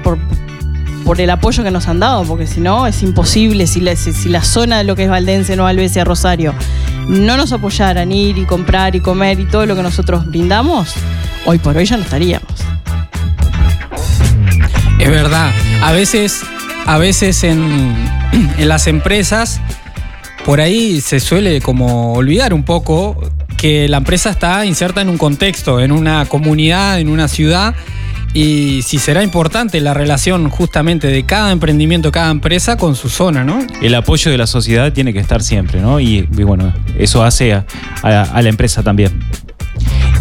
por 1.05 1.19
el 1.21 1.29
apoyo 1.29 1.63
que 1.63 1.71
nos 1.71 1.87
han 1.87 1.99
dado, 1.99 2.23
porque 2.23 2.47
si 2.47 2.59
no 2.59 2.87
es 2.87 3.01
imposible, 3.03 3.67
si 3.67 3.81
la, 3.81 3.95
si, 3.95 4.29
la 4.29 4.43
zona 4.43 4.79
de 4.79 4.83
lo 4.83 4.95
que 4.95 5.03
es 5.03 5.09
Valdense, 5.09 5.55
no 5.55 5.67
Alvesia, 5.67 6.03
Rosario, 6.03 6.53
no 7.07 7.37
nos 7.37 7.51
apoyaran 7.51 8.11
ir 8.11 8.37
y 8.37 8.45
comprar 8.45 8.95
y 8.95 8.99
comer 8.99 9.39
y 9.39 9.45
todo 9.45 9.65
lo 9.65 9.75
que 9.75 9.83
nosotros 9.83 10.25
brindamos, 10.27 10.93
hoy 11.45 11.57
por 11.57 11.75
hoy 11.75 11.85
ya 11.85 11.97
no 11.97 12.03
estaríamos. 12.03 12.51
Es 14.99 15.09
verdad. 15.09 15.51
A 15.81 15.91
veces, 15.91 16.41
a 16.85 16.97
veces 16.97 17.43
en, 17.43 17.95
en 18.57 18.67
las 18.67 18.87
empresas, 18.87 19.61
por 20.45 20.61
ahí 20.61 21.01
se 21.01 21.19
suele 21.19 21.61
como 21.61 22.13
olvidar 22.13 22.53
un 22.53 22.63
poco 22.63 23.17
que 23.59 23.89
la 23.89 23.97
empresa 23.97 24.29
está 24.29 24.65
inserta 24.65 25.01
en 25.01 25.09
un 25.09 25.17
contexto, 25.17 25.79
en 25.81 25.91
una 25.91 26.25
comunidad, 26.25 26.99
en 26.99 27.09
una 27.09 27.27
ciudad. 27.27 27.75
Y 28.33 28.81
si 28.83 28.99
será 28.99 29.23
importante 29.23 29.79
la 29.79 29.93
relación 29.95 30.49
justamente 30.49 31.07
de 31.07 31.25
cada 31.25 31.51
emprendimiento, 31.51 32.11
cada 32.11 32.29
empresa 32.29 32.77
con 32.77 32.95
su 32.95 33.09
zona, 33.09 33.43
¿no? 33.43 33.59
El 33.81 33.95
apoyo 33.95 34.29
de 34.29 34.37
la 34.37 34.45
sociedad 34.45 34.93
tiene 34.93 35.13
que 35.13 35.19
estar 35.19 35.41
siempre, 35.41 35.81
¿no? 35.81 35.99
Y, 35.99 36.27
y 36.37 36.43
bueno, 36.43 36.71
eso 36.97 37.23
hace 37.23 37.53
a, 37.53 37.65
a- 38.03 38.21
a 38.23 38.41
la 38.41 38.49
empresa 38.49 38.83
también. 38.83 39.19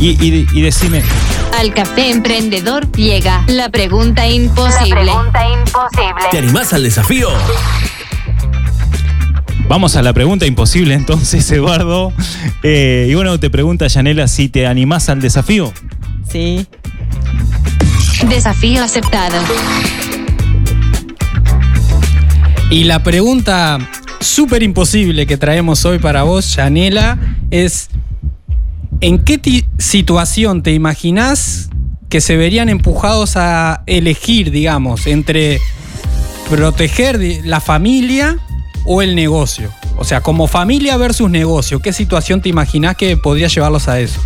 Y, 0.00 0.10
y- 0.24 0.46
y 0.52 0.60
decime, 0.62 1.02
Al 1.58 1.74
café 1.74 2.10
emprendedor 2.10 2.90
llega 2.92 3.44
la 3.48 3.68
pregunta 3.68 4.26
imposible. 4.26 5.10
imposible. 5.12 6.22
¿Te 6.30 6.38
animás 6.38 6.72
al 6.72 6.84
desafío? 6.84 7.28
vamos 9.68 9.96
a 9.96 10.02
la 10.02 10.14
pregunta 10.14 10.46
imposible 10.46 10.94
entonces, 10.94 11.50
Eduardo. 11.52 12.12
Eh, 12.62 13.08
y 13.10 13.14
bueno, 13.14 13.38
te 13.38 13.50
pregunta 13.50 13.86
Yanela 13.86 14.28
si 14.28 14.48
te 14.48 14.66
animás 14.66 15.08
al 15.10 15.20
desafío. 15.20 15.72
Sí. 16.30 16.66
Desafío 18.26 18.82
aceptado. 18.82 19.36
Y 22.70 22.84
la 22.84 23.02
pregunta 23.02 23.78
súper 24.20 24.62
imposible 24.62 25.26
que 25.26 25.36
traemos 25.36 25.84
hoy 25.84 25.98
para 25.98 26.24
vos, 26.24 26.54
Yanela, 26.56 27.16
es 27.50 27.88
¿en 29.00 29.24
qué 29.24 29.64
situación 29.78 30.62
te 30.62 30.72
imaginás 30.72 31.70
que 32.08 32.20
se 32.20 32.36
verían 32.36 32.68
empujados 32.68 33.36
a 33.36 33.84
elegir, 33.86 34.50
digamos, 34.50 35.06
entre 35.06 35.60
proteger 36.50 37.20
la 37.44 37.60
familia 37.60 38.36
o 38.84 39.00
el 39.00 39.14
negocio? 39.14 39.70
O 39.96 40.04
sea, 40.04 40.22
como 40.22 40.48
familia 40.48 40.96
versus 40.96 41.30
negocio, 41.30 41.80
¿qué 41.80 41.92
situación 41.92 42.42
te 42.42 42.48
imaginás 42.48 42.96
que 42.96 43.16
podría 43.16 43.46
llevarlos 43.46 43.88
a 43.88 44.00
eso? 44.00 44.20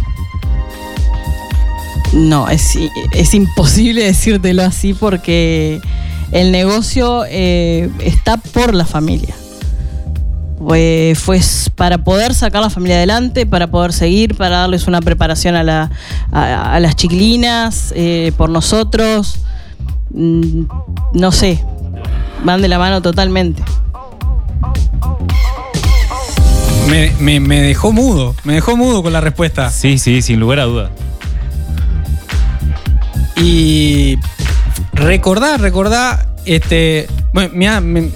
No, 2.12 2.48
es, 2.48 2.78
es 3.12 3.34
imposible 3.34 4.04
decírtelo 4.04 4.62
así 4.62 4.92
porque 4.94 5.80
el 6.30 6.52
negocio 6.52 7.24
eh, 7.28 7.88
está 8.00 8.36
por 8.36 8.74
la 8.74 8.84
familia. 8.84 9.34
Fue, 10.64 11.14
para 11.74 11.98
poder 12.04 12.34
sacar 12.34 12.62
la 12.62 12.70
familia 12.70 12.96
adelante, 12.96 13.46
para 13.46 13.66
poder 13.68 13.92
seguir, 13.92 14.36
para 14.36 14.58
darles 14.58 14.86
una 14.86 15.00
preparación 15.00 15.56
a, 15.56 15.64
la- 15.64 15.90
a- 16.30 16.74
a 16.74 16.80
las 16.80 16.94
chiquilinas, 16.94 17.92
eh, 17.96 18.30
por 18.36 18.48
nosotros. 18.48 19.40
Mm, 20.10 20.64
no 21.14 21.32
sé, 21.32 21.60
van 22.44 22.62
de 22.62 22.68
la 22.68 22.78
mano 22.78 23.02
totalmente. 23.02 23.62
Me, 26.88 27.10
me- 27.18 27.40
me 27.40 27.60
dejó 27.62 27.90
mudo, 27.92 28.34
me 28.44 28.52
dejó 28.52 28.76
mudo 28.76 29.02
con 29.02 29.12
la 29.12 29.20
respuesta. 29.20 29.70
Sí, 29.70 29.98
sí, 29.98 30.22
sin 30.22 30.38
lugar 30.38 30.60
a 30.60 30.64
duda. 30.64 30.90
Y 33.36 34.18
recordá, 34.92 35.56
recordá, 35.56 36.26
este. 36.44 37.06
Bueno, 37.32 37.80
me, 37.82 38.10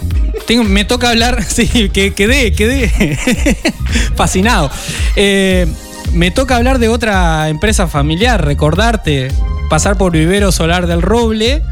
tengo- 0.47 0.65
me 0.65 0.85
toca 0.85 1.11
hablar. 1.11 1.43
Sí, 1.49 1.89
que 1.91 2.13
quedé, 2.15 2.53
quedé 2.53 2.91
fascinado. 4.17 4.71
Eh, 5.17 5.67
me 6.13 6.31
toca 6.31 6.57
hablar 6.57 6.79
de 6.79 6.89
otra 6.89 7.49
empresa 7.49 7.87
familiar, 7.89 8.45
recordarte, 8.45 9.29
pasar 9.69 9.97
por 9.99 10.13
Vivero 10.13 10.53
Solar 10.53 10.87
del 10.87 11.03
Roble, 11.03 11.63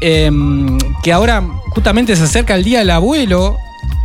em, 0.00 0.78
que 1.02 1.12
ahora 1.12 1.42
justamente 1.70 2.14
se 2.16 2.22
acerca 2.24 2.54
el 2.54 2.62
día 2.64 2.78
del 2.78 2.90
abuelo, 2.90 3.56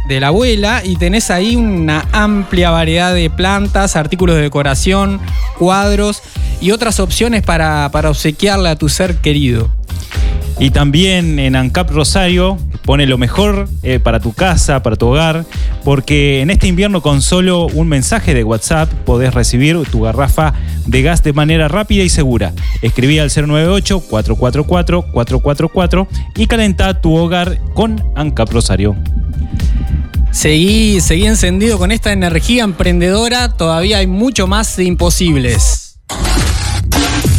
de 0.07 0.19
la 0.19 0.27
abuela, 0.27 0.81
y 0.83 0.95
tenés 0.95 1.29
ahí 1.29 1.55
una 1.55 2.05
amplia 2.11 2.71
variedad 2.71 3.13
de 3.13 3.29
plantas, 3.29 3.95
artículos 3.95 4.35
de 4.35 4.41
decoración, 4.41 5.21
cuadros 5.59 6.21
y 6.61 6.71
otras 6.71 6.99
opciones 6.99 7.41
para, 7.41 7.89
para 7.91 8.09
obsequiarle 8.09 8.69
a 8.69 8.75
tu 8.75 8.87
ser 8.87 9.17
querido. 9.17 9.69
Y 10.59 10.69
también 10.69 11.39
en 11.39 11.55
ANCAP 11.55 11.89
Rosario 11.89 12.59
pone 12.83 13.07
lo 13.07 13.17
mejor 13.17 13.67
eh, 13.83 13.99
para 13.99 14.19
tu 14.19 14.33
casa, 14.33 14.83
para 14.83 14.95
tu 14.95 15.07
hogar, 15.07 15.43
porque 15.83 16.41
en 16.41 16.51
este 16.51 16.67
invierno 16.67 17.01
con 17.01 17.23
solo 17.23 17.65
un 17.65 17.87
mensaje 17.87 18.35
de 18.35 18.43
WhatsApp 18.43 18.91
podés 19.05 19.33
recibir 19.33 19.81
tu 19.89 20.01
garrafa 20.01 20.53
de 20.85 21.01
gas 21.01 21.23
de 21.23 21.33
manera 21.33 21.67
rápida 21.67 22.03
y 22.03 22.09
segura. 22.09 22.53
Escribí 22.83 23.17
al 23.17 23.31
098-444-444 23.31 26.07
y 26.35 26.45
calentá 26.45 27.01
tu 27.01 27.15
hogar 27.15 27.59
con 27.73 28.03
ANCAP 28.15 28.51
Rosario. 28.51 28.95
Seguí, 30.31 31.01
seguí 31.01 31.25
encendido 31.25 31.79
con 31.79 31.91
esta 31.91 32.13
energía 32.13 32.63
emprendedora, 32.63 33.57
todavía 33.57 33.97
hay 33.97 34.07
mucho 34.07 34.47
más 34.47 34.77
de 34.77 34.85
imposibles. 34.85 35.80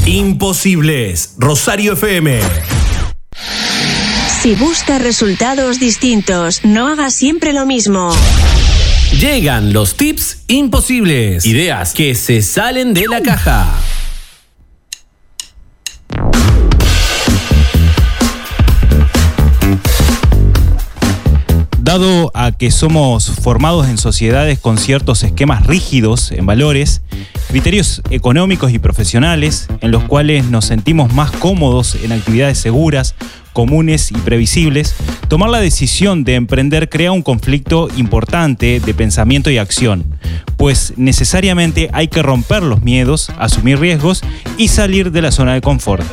Imposibles. 0.07 1.35
Rosario 1.38 1.93
FM. 1.93 2.41
Si 4.43 4.57
buscas 4.57 5.01
resultados 5.01 5.79
distintos, 5.79 6.65
no 6.65 6.88
hagas 6.88 7.15
siempre 7.15 7.53
lo 7.53 7.67
mismo. 7.67 8.12
Llegan 9.21 9.73
los 9.73 9.97
tips 9.97 10.43
imposibles. 10.49 11.47
Ideas 11.47 11.95
que 11.95 12.17
se 12.17 12.43
salen 12.43 12.95
de 12.95 13.07
la 13.07 13.23
caja. 13.23 13.79
Dado 21.93 22.31
a 22.33 22.53
que 22.53 22.71
somos 22.71 23.31
formados 23.31 23.87
en 23.87 23.99
sociedades 23.99 24.59
con 24.59 24.79
ciertos 24.79 25.23
esquemas 25.25 25.67
rígidos 25.67 26.33
en 26.33 26.47
valores, 26.47 27.03
criterios 27.49 28.01
económicos 28.09 28.73
y 28.73 28.79
profesionales, 28.79 29.69
en 29.83 29.91
los 29.91 30.03
cuales 30.05 30.47
nos 30.47 30.65
sentimos 30.65 31.13
más 31.13 31.31
cómodos 31.33 31.97
en 32.03 32.13
actividades 32.13 32.57
seguras, 32.57 33.15
comunes 33.53 34.11
y 34.11 34.15
previsibles, 34.15 34.95
tomar 35.29 35.51
la 35.51 35.61
decisión 35.61 36.25
de 36.25 36.37
emprender 36.37 36.89
crea 36.89 37.13
un 37.13 37.21
conflicto 37.21 37.91
importante 37.95 38.81
de 38.81 38.95
pensamiento 38.95 39.51
y 39.51 39.59
acción, 39.59 40.17
pues 40.57 40.95
necesariamente 40.97 41.91
hay 41.93 42.09
que 42.09 42.23
romper 42.23 42.63
los 42.63 42.81
miedos, 42.81 43.31
asumir 43.39 43.79
riesgos 43.79 44.23
y 44.57 44.69
salir 44.69 45.13
de 45.13 45.21
la 45.21 45.31
zona 45.31 45.53
de 45.53 45.61
confort. 45.61 46.07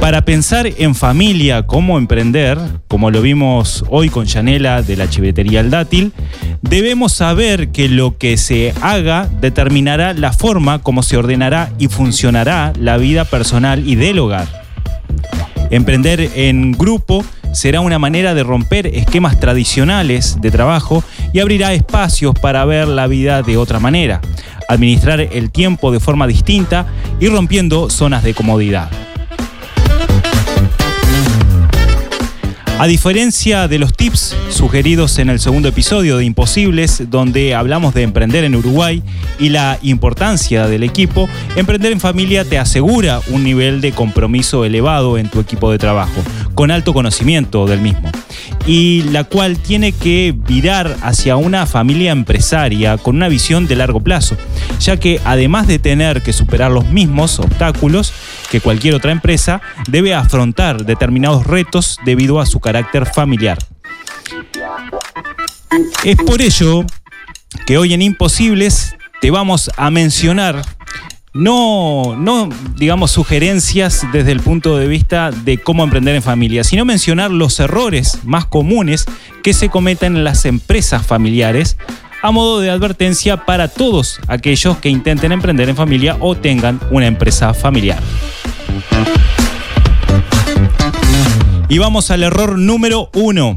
Para 0.00 0.24
pensar 0.24 0.66
en 0.66 0.94
familia, 0.94 1.66
cómo 1.66 1.98
emprender, 1.98 2.58
como 2.88 3.10
lo 3.10 3.20
vimos 3.20 3.84
hoy 3.90 4.08
con 4.08 4.24
Yanela 4.24 4.80
de 4.80 4.96
la 4.96 5.10
chivetería 5.10 5.60
El 5.60 5.68
Dátil, 5.68 6.12
debemos 6.62 7.12
saber 7.12 7.68
que 7.68 7.90
lo 7.90 8.16
que 8.16 8.38
se 8.38 8.72
haga 8.80 9.28
determinará 9.42 10.14
la 10.14 10.32
forma 10.32 10.78
como 10.78 11.02
se 11.02 11.18
ordenará 11.18 11.70
y 11.78 11.88
funcionará 11.88 12.72
la 12.78 12.96
vida 12.96 13.26
personal 13.26 13.86
y 13.86 13.94
del 13.94 14.18
hogar. 14.20 14.48
Emprender 15.70 16.30
en 16.34 16.72
grupo 16.72 17.22
será 17.52 17.82
una 17.82 17.98
manera 17.98 18.32
de 18.32 18.42
romper 18.42 18.86
esquemas 18.86 19.38
tradicionales 19.38 20.38
de 20.40 20.50
trabajo 20.50 21.04
y 21.34 21.40
abrirá 21.40 21.74
espacios 21.74 22.34
para 22.40 22.64
ver 22.64 22.88
la 22.88 23.06
vida 23.06 23.42
de 23.42 23.58
otra 23.58 23.78
manera, 23.80 24.22
administrar 24.66 25.20
el 25.20 25.50
tiempo 25.50 25.92
de 25.92 26.00
forma 26.00 26.26
distinta 26.26 26.86
y 27.20 27.28
rompiendo 27.28 27.90
zonas 27.90 28.24
de 28.24 28.32
comodidad. 28.32 28.88
A 32.80 32.86
diferencia 32.86 33.68
de 33.68 33.78
los 33.78 33.92
tips 33.92 34.34
sugeridos 34.48 35.18
en 35.18 35.28
el 35.28 35.38
segundo 35.38 35.68
episodio 35.68 36.16
de 36.16 36.24
Imposibles, 36.24 37.10
donde 37.10 37.54
hablamos 37.54 37.92
de 37.92 38.00
emprender 38.00 38.42
en 38.42 38.56
Uruguay 38.56 39.02
y 39.38 39.50
la 39.50 39.78
importancia 39.82 40.66
del 40.66 40.82
equipo, 40.82 41.28
emprender 41.56 41.92
en 41.92 42.00
familia 42.00 42.42
te 42.42 42.58
asegura 42.58 43.20
un 43.28 43.44
nivel 43.44 43.82
de 43.82 43.92
compromiso 43.92 44.64
elevado 44.64 45.18
en 45.18 45.28
tu 45.28 45.40
equipo 45.40 45.70
de 45.70 45.76
trabajo, 45.76 46.22
con 46.54 46.70
alto 46.70 46.92
conocimiento 46.92 47.66
del 47.66 47.80
mismo 47.80 48.10
y 48.66 49.02
la 49.10 49.24
cual 49.24 49.58
tiene 49.58 49.92
que 49.92 50.34
virar 50.36 50.96
hacia 51.02 51.36
una 51.36 51.66
familia 51.66 52.12
empresaria 52.12 52.98
con 52.98 53.16
una 53.16 53.28
visión 53.28 53.66
de 53.66 53.76
largo 53.76 54.00
plazo, 54.00 54.36
ya 54.78 54.98
que 54.98 55.20
además 55.24 55.66
de 55.66 55.78
tener 55.78 56.22
que 56.22 56.32
superar 56.32 56.70
los 56.70 56.86
mismos 56.86 57.38
obstáculos 57.38 58.12
que 58.50 58.60
cualquier 58.60 58.94
otra 58.94 59.12
empresa, 59.12 59.60
debe 59.88 60.14
afrontar 60.14 60.84
determinados 60.84 61.46
retos 61.46 61.98
debido 62.04 62.40
a 62.40 62.46
su 62.46 62.60
carácter 62.60 63.06
familiar. 63.06 63.58
Es 66.04 66.16
por 66.16 66.42
ello 66.42 66.84
que 67.66 67.78
hoy 67.78 67.94
en 67.94 68.02
Imposibles 68.02 68.94
te 69.20 69.30
vamos 69.30 69.70
a 69.76 69.90
mencionar 69.90 70.62
no, 71.32 72.16
no, 72.18 72.48
digamos, 72.76 73.12
sugerencias 73.12 74.04
desde 74.12 74.32
el 74.32 74.40
punto 74.40 74.76
de 74.76 74.88
vista 74.88 75.30
de 75.30 75.58
cómo 75.58 75.84
emprender 75.84 76.16
en 76.16 76.22
familia, 76.22 76.64
sino 76.64 76.84
mencionar 76.84 77.30
los 77.30 77.60
errores 77.60 78.18
más 78.24 78.46
comunes 78.46 79.06
que 79.42 79.54
se 79.54 79.68
cometen 79.68 80.16
en 80.16 80.24
las 80.24 80.44
empresas 80.44 81.06
familiares 81.06 81.76
a 82.22 82.32
modo 82.32 82.60
de 82.60 82.70
advertencia 82.70 83.44
para 83.46 83.68
todos 83.68 84.20
aquellos 84.26 84.78
que 84.78 84.88
intenten 84.88 85.32
emprender 85.32 85.68
en 85.68 85.76
familia 85.76 86.16
o 86.20 86.36
tengan 86.36 86.80
una 86.90 87.06
empresa 87.06 87.54
familiar. 87.54 88.02
Y 91.68 91.78
vamos 91.78 92.10
al 92.10 92.24
error 92.24 92.58
número 92.58 93.08
uno. 93.14 93.56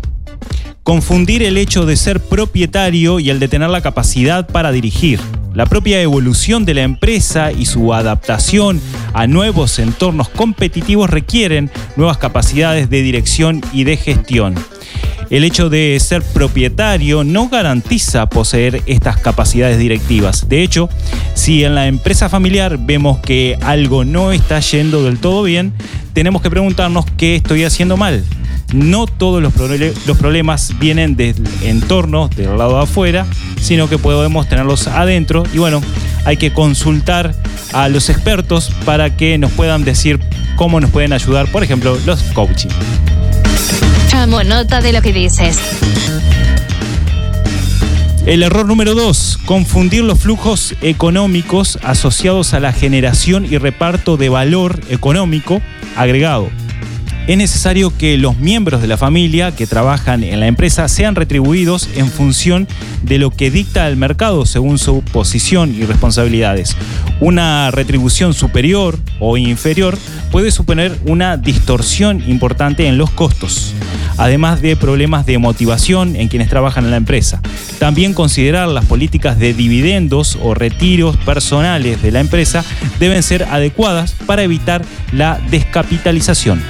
Confundir 0.83 1.41
el 1.41 1.57
hecho 1.57 1.85
de 1.85 1.97
ser 1.97 2.19
propietario 2.19 3.19
y 3.19 3.31
el 3.31 3.39
de 3.39 3.47
tener 3.47 3.69
la 3.69 3.81
capacidad 3.81 4.47
para 4.47 4.71
dirigir. 4.71 5.19
La 5.53 5.67
propia 5.67 6.01
evolución 6.01 6.65
de 6.65 6.73
la 6.73 6.81
empresa 6.81 7.51
y 7.51 7.67
su 7.67 7.93
adaptación 7.93 8.81
a 9.13 9.27
nuevos 9.27 9.77
entornos 9.77 10.27
competitivos 10.29 11.11
requieren 11.11 11.69
nuevas 11.95 12.17
capacidades 12.17 12.89
de 12.89 13.03
dirección 13.03 13.61
y 13.71 13.83
de 13.83 13.95
gestión. 13.97 14.55
El 15.29 15.43
hecho 15.43 15.69
de 15.69 15.99
ser 15.99 16.23
propietario 16.23 17.23
no 17.23 17.49
garantiza 17.49 18.25
poseer 18.29 18.81
estas 18.87 19.17
capacidades 19.17 19.77
directivas. 19.77 20.49
De 20.49 20.63
hecho, 20.63 20.89
si 21.35 21.63
en 21.63 21.75
la 21.75 21.85
empresa 21.85 22.29
familiar 22.29 22.79
vemos 22.79 23.19
que 23.19 23.55
algo 23.61 24.05
no 24.05 24.31
está 24.31 24.59
yendo 24.59 25.03
del 25.03 25.19
todo 25.19 25.43
bien, 25.43 25.71
tenemos 26.13 26.41
que 26.41 26.49
preguntarnos 26.49 27.05
qué 27.15 27.35
estoy 27.35 27.63
haciendo 27.63 27.95
mal 27.95 28.23
no 28.73 29.07
todos 29.07 29.41
los, 29.41 29.53
problemas 30.17 30.73
vienen 30.79 31.15
del 31.15 31.35
entorno, 31.61 32.27
del 32.35 32.57
lado 32.57 32.77
de 32.77 32.83
afuera, 32.83 33.25
sino 33.61 33.87
que 33.87 33.97
podemos 33.97 34.49
tenerlos 34.49 34.87
adentro 34.87 35.43
y 35.53 35.59
bueno, 35.59 35.81
hay 36.25 36.37
que 36.37 36.51
consultar 36.53 37.35
a 37.71 37.87
los 37.89 38.09
expertos 38.09 38.71
para 38.85 39.15
que 39.15 39.37
nos 39.37 39.51
puedan 39.51 39.83
decir 39.83 40.19
cómo 40.55 40.79
nos 40.79 40.89
pueden 40.89 41.13
ayudar, 41.13 41.51
por 41.51 41.63
ejemplo, 41.63 41.97
los 42.05 42.21
coaching. 42.33 42.69
Tomo 44.11 44.43
nota 44.43 44.81
de 44.81 44.93
lo 44.93 45.01
que 45.01 45.13
dices. 45.13 45.59
El 48.25 48.41
error 48.41 48.65
número 48.65 48.95
dos, 48.95 49.37
confundir 49.45 50.03
los 50.03 50.19
flujos 50.19 50.75
económicos 50.81 51.77
asociados 51.83 52.53
a 52.53 52.61
la 52.61 52.71
generación 52.71 53.45
y 53.45 53.57
reparto 53.57 54.15
de 54.15 54.29
valor 54.29 54.79
económico 54.89 55.61
agregado 55.97 56.49
es 57.25 57.37
necesario 57.37 57.95
que 57.97 58.17
los 58.17 58.37
miembros 58.37 58.81
de 58.81 58.87
la 58.87 58.97
familia 58.97 59.55
que 59.55 59.65
trabajan 59.65 60.23
en 60.23 60.41
la 60.41 60.47
empresa 60.47 60.89
sean 60.89 61.15
retribuidos 61.15 61.87
en 61.95 62.09
función 62.09 62.67
de 63.01 63.17
lo 63.17 63.31
que 63.31 63.49
dicta 63.49 63.87
el 63.87 63.95
mercado 63.95 64.45
según 64.45 64.77
su 64.77 65.01
posición 65.01 65.73
y 65.73 65.85
responsabilidades. 65.85 66.75
Una 67.21 67.71
retribución 67.71 68.33
superior 68.33 68.99
o 69.19 69.37
inferior 69.37 69.97
puede 70.31 70.51
suponer 70.51 70.97
una 71.05 71.37
distorsión 71.37 72.21
importante 72.27 72.87
en 72.87 72.97
los 72.97 73.09
costos, 73.09 73.73
además 74.17 74.61
de 74.61 74.75
problemas 74.75 75.25
de 75.25 75.37
motivación 75.37 76.17
en 76.17 76.27
quienes 76.27 76.49
trabajan 76.49 76.83
en 76.83 76.91
la 76.91 76.97
empresa. 76.97 77.41
También 77.79 78.13
considerar 78.13 78.67
las 78.67 78.85
políticas 78.85 79.39
de 79.39 79.53
dividendos 79.53 80.37
o 80.41 80.53
retiros 80.53 81.15
personales 81.17 82.01
de 82.01 82.11
la 82.11 82.19
empresa 82.19 82.65
deben 82.99 83.23
ser 83.23 83.43
adecuadas 83.45 84.13
para 84.25 84.43
evitar 84.43 84.83
la 85.13 85.39
descapitalización. 85.49 86.61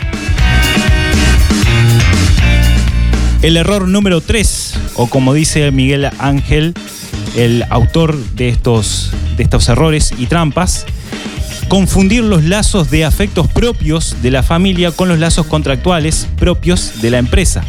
El 3.43 3.58
error 3.58 3.89
número 3.89 4.21
3, 4.21 4.73
o 4.95 5.08
como 5.08 5.34
dice 5.34 5.69
Miguel 5.71 6.10
Ángel, 6.17 6.73
el 7.36 7.65
autor 7.69 8.15
de 8.36 8.47
estos, 8.47 9.12
de 9.36 9.43
estos 9.43 9.67
errores 9.67 10.13
y 10.17 10.27
trampas, 10.27 10.86
confundir 11.67 12.23
los 12.23 12.45
lazos 12.45 12.89
de 12.89 13.03
afectos 13.03 13.49
propios 13.49 14.15
de 14.21 14.32
la 14.32 14.43
familia 14.43 14.91
con 14.91 15.10
los 15.10 15.19
lazos 15.19 15.45
contractuales 15.45 16.29
propios 16.38 17.01
de 17.01 17.10
la 17.10 17.17
empresa, 17.17 17.65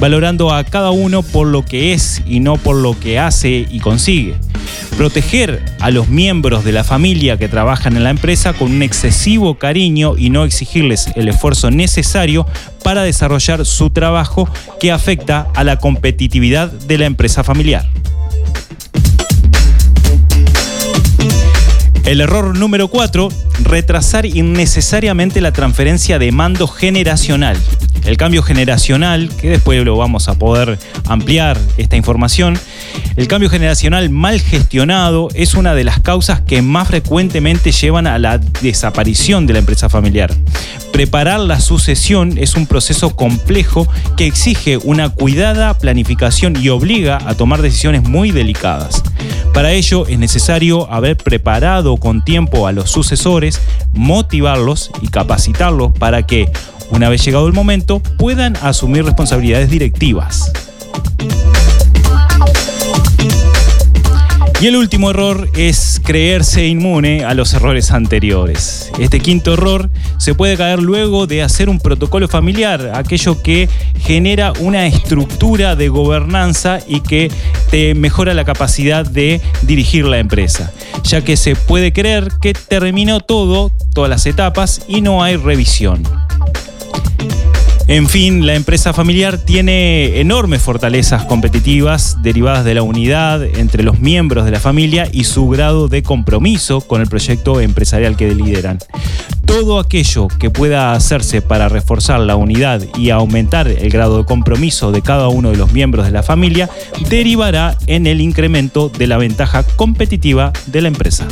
valorando 0.00 0.52
a 0.52 0.64
cada 0.64 0.90
uno 0.90 1.22
por 1.22 1.46
lo 1.46 1.64
que 1.64 1.92
es 1.92 2.20
y 2.26 2.40
no 2.40 2.56
por 2.56 2.74
lo 2.74 2.98
que 2.98 3.20
hace 3.20 3.68
y 3.70 3.78
consigue. 3.78 4.34
Proteger 4.96 5.64
a 5.80 5.90
los 5.90 6.08
miembros 6.08 6.64
de 6.64 6.72
la 6.72 6.84
familia 6.84 7.36
que 7.36 7.48
trabajan 7.48 7.96
en 7.96 8.04
la 8.04 8.10
empresa 8.10 8.52
con 8.52 8.70
un 8.70 8.82
excesivo 8.82 9.58
cariño 9.58 10.14
y 10.16 10.30
no 10.30 10.44
exigirles 10.44 11.08
el 11.16 11.28
esfuerzo 11.28 11.70
necesario 11.70 12.46
para 12.82 13.02
desarrollar 13.02 13.64
su 13.64 13.90
trabajo 13.90 14.48
que 14.80 14.92
afecta 14.92 15.48
a 15.54 15.64
la 15.64 15.78
competitividad 15.78 16.70
de 16.70 16.98
la 16.98 17.06
empresa 17.06 17.44
familiar. 17.44 17.88
El 22.04 22.20
error 22.20 22.56
número 22.58 22.88
4, 22.88 23.28
retrasar 23.62 24.26
innecesariamente 24.26 25.40
la 25.40 25.52
transferencia 25.52 26.18
de 26.18 26.32
mando 26.32 26.66
generacional. 26.66 27.56
El 28.04 28.16
cambio 28.16 28.42
generacional, 28.42 29.30
que 29.40 29.48
después 29.48 29.84
lo 29.84 29.96
vamos 29.96 30.28
a 30.28 30.34
poder 30.34 30.78
ampliar 31.06 31.58
esta 31.76 31.96
información, 31.96 32.58
el 33.16 33.28
cambio 33.28 33.50
generacional 33.50 34.10
mal 34.10 34.40
gestionado 34.40 35.28
es 35.34 35.54
una 35.54 35.74
de 35.74 35.84
las 35.84 36.00
causas 36.00 36.40
que 36.40 36.62
más 36.62 36.88
frecuentemente 36.88 37.70
llevan 37.70 38.06
a 38.06 38.18
la 38.18 38.38
desaparición 38.38 39.46
de 39.46 39.52
la 39.52 39.58
empresa 39.60 39.88
familiar. 39.88 40.32
Preparar 40.92 41.40
la 41.40 41.60
sucesión 41.60 42.38
es 42.38 42.54
un 42.54 42.66
proceso 42.66 43.16
complejo 43.16 43.86
que 44.16 44.26
exige 44.26 44.76
una 44.78 45.08
cuidada 45.08 45.78
planificación 45.78 46.56
y 46.60 46.68
obliga 46.68 47.18
a 47.26 47.34
tomar 47.34 47.62
decisiones 47.62 48.02
muy 48.02 48.30
delicadas. 48.30 49.02
Para 49.54 49.72
ello 49.72 50.06
es 50.06 50.18
necesario 50.18 50.90
haber 50.90 51.16
preparado 51.16 51.96
con 51.98 52.24
tiempo 52.24 52.66
a 52.66 52.72
los 52.72 52.90
sucesores, 52.90 53.60
motivarlos 53.92 54.90
y 55.02 55.08
capacitarlos 55.08 55.92
para 55.92 56.26
que, 56.26 56.50
una 56.92 57.08
vez 57.08 57.24
llegado 57.24 57.46
el 57.46 57.52
momento, 57.52 58.00
puedan 58.18 58.56
asumir 58.56 59.04
responsabilidades 59.04 59.70
directivas. 59.70 60.52
Y 64.62 64.68
el 64.68 64.76
último 64.76 65.10
error 65.10 65.50
es 65.56 66.00
creerse 66.04 66.68
inmune 66.68 67.24
a 67.24 67.34
los 67.34 67.52
errores 67.52 67.90
anteriores. 67.90 68.92
Este 69.00 69.18
quinto 69.18 69.54
error 69.54 69.90
se 70.18 70.36
puede 70.36 70.56
caer 70.56 70.80
luego 70.80 71.26
de 71.26 71.42
hacer 71.42 71.68
un 71.68 71.80
protocolo 71.80 72.28
familiar, 72.28 72.92
aquello 72.94 73.42
que 73.42 73.68
genera 73.98 74.52
una 74.60 74.86
estructura 74.86 75.74
de 75.74 75.88
gobernanza 75.88 76.78
y 76.86 77.00
que 77.00 77.28
te 77.72 77.96
mejora 77.96 78.34
la 78.34 78.44
capacidad 78.44 79.04
de 79.04 79.40
dirigir 79.62 80.04
la 80.04 80.20
empresa, 80.20 80.70
ya 81.02 81.24
que 81.24 81.36
se 81.36 81.56
puede 81.56 81.92
creer 81.92 82.28
que 82.40 82.52
terminó 82.52 83.18
todo, 83.18 83.72
todas 83.92 84.10
las 84.10 84.26
etapas 84.26 84.82
y 84.86 85.00
no 85.00 85.24
hay 85.24 85.34
revisión. 85.34 86.04
En 87.88 88.08
fin, 88.08 88.46
la 88.46 88.54
empresa 88.54 88.92
familiar 88.92 89.38
tiene 89.38 90.20
enormes 90.20 90.62
fortalezas 90.62 91.24
competitivas 91.24 92.22
derivadas 92.22 92.64
de 92.64 92.74
la 92.74 92.82
unidad 92.82 93.42
entre 93.42 93.82
los 93.82 93.98
miembros 93.98 94.44
de 94.44 94.52
la 94.52 94.60
familia 94.60 95.08
y 95.12 95.24
su 95.24 95.48
grado 95.48 95.88
de 95.88 96.02
compromiso 96.02 96.80
con 96.80 97.00
el 97.00 97.08
proyecto 97.08 97.60
empresarial 97.60 98.16
que 98.16 98.34
lideran. 98.34 98.78
todo 99.44 99.78
aquello 99.78 100.28
que 100.28 100.48
pueda 100.48 100.92
hacerse 100.92 101.42
para 101.42 101.68
reforzar 101.68 102.20
la 102.20 102.36
unidad 102.36 102.82
y 102.96 103.10
aumentar 103.10 103.68
el 103.68 103.90
grado 103.90 104.16
de 104.18 104.24
compromiso 104.24 104.92
de 104.92 105.02
cada 105.02 105.28
uno 105.28 105.50
de 105.50 105.58
los 105.58 105.72
miembros 105.74 106.06
de 106.06 106.12
la 106.12 106.22
familia 106.22 106.70
derivará 107.10 107.76
en 107.86 108.06
el 108.06 108.22
incremento 108.22 108.88
de 108.88 109.06
la 109.06 109.18
ventaja 109.18 109.62
competitiva 109.62 110.54
de 110.68 110.80
la 110.80 110.88
empresa. 110.88 111.28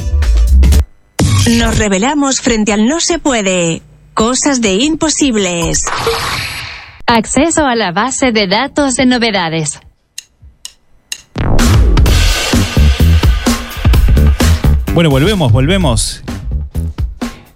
Nos 1.57 1.79
revelamos 1.79 2.43
frente 2.43 2.75
al 2.75 2.87
no 2.87 3.01
se 3.01 3.19
puede. 3.19 3.81
Cosas 4.21 4.61
de 4.61 4.75
imposibles. 4.75 5.87
Acceso 7.07 7.65
a 7.65 7.75
la 7.75 7.91
base 7.91 8.33
de 8.33 8.47
datos 8.49 8.97
de 8.97 9.07
novedades. 9.07 9.81
Bueno, 14.93 15.09
volvemos, 15.09 15.51
volvemos. 15.51 16.23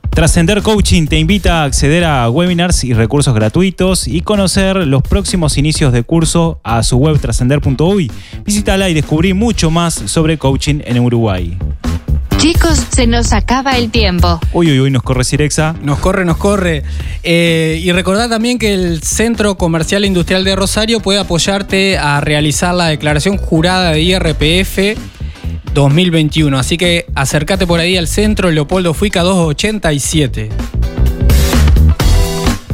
Trascender 0.09 0.63
Coaching 0.63 1.07
te 1.07 1.19
invita 1.19 1.61
a 1.61 1.65
acceder 1.65 2.03
a 2.03 2.31
webinars 2.31 2.83
y 2.85 2.95
recursos 2.95 3.35
gratuitos 3.35 4.09
y 4.09 4.23
conocer 4.23 4.87
los 4.87 5.03
próximos 5.03 5.59
inicios 5.59 5.93
de 5.93 6.03
curso 6.03 6.61
a 6.65 6.83
su 6.83 6.97
web 6.97 7.21
trascender.uy. 7.21 8.11
Visítala 8.43 8.89
y 8.89 8.95
descubrí 8.95 9.35
mucho 9.35 9.71
más 9.71 9.93
sobre 9.93 10.39
coaching 10.39 10.81
en 10.83 10.99
Uruguay. 11.01 11.59
Chicos, 12.45 12.79
se 12.95 13.07
nos 13.07 13.33
acaba 13.33 13.79
el 13.79 13.91
tiempo. 13.91 14.39
Uy, 14.53 14.71
uy, 14.71 14.81
uy, 14.81 14.91
nos 14.91 15.03
corre 15.03 15.25
Cirexa. 15.25 15.75
Nos 15.81 15.99
corre, 15.99 16.27
nos 16.27 16.37
corre. 16.37 16.83
Eh, 17.23 17.81
y 17.83 17.91
recordad 17.91 18.29
también 18.29 18.59
que 18.59 18.75
el 18.75 19.03
Centro 19.03 19.57
Comercial 19.57 20.05
e 20.05 20.09
Industrial 20.09 20.45
de 20.45 20.55
Rosario 20.55 21.01
puede 21.01 21.21
apoyarte 21.21 21.97
a 21.97 22.21
realizar 22.21 22.75
la 22.75 22.89
declaración 22.89 23.39
jurada 23.39 23.93
de 23.93 24.03
IRPF 24.03 24.79
2021. 25.73 26.59
Así 26.59 26.77
que 26.77 27.07
acércate 27.15 27.67
por 27.67 27.81
ahí 27.81 27.97
al 27.97 28.09
centro 28.09 28.51
Leopoldo 28.51 28.93
Fuica 28.93 29.23
287. 29.23 30.51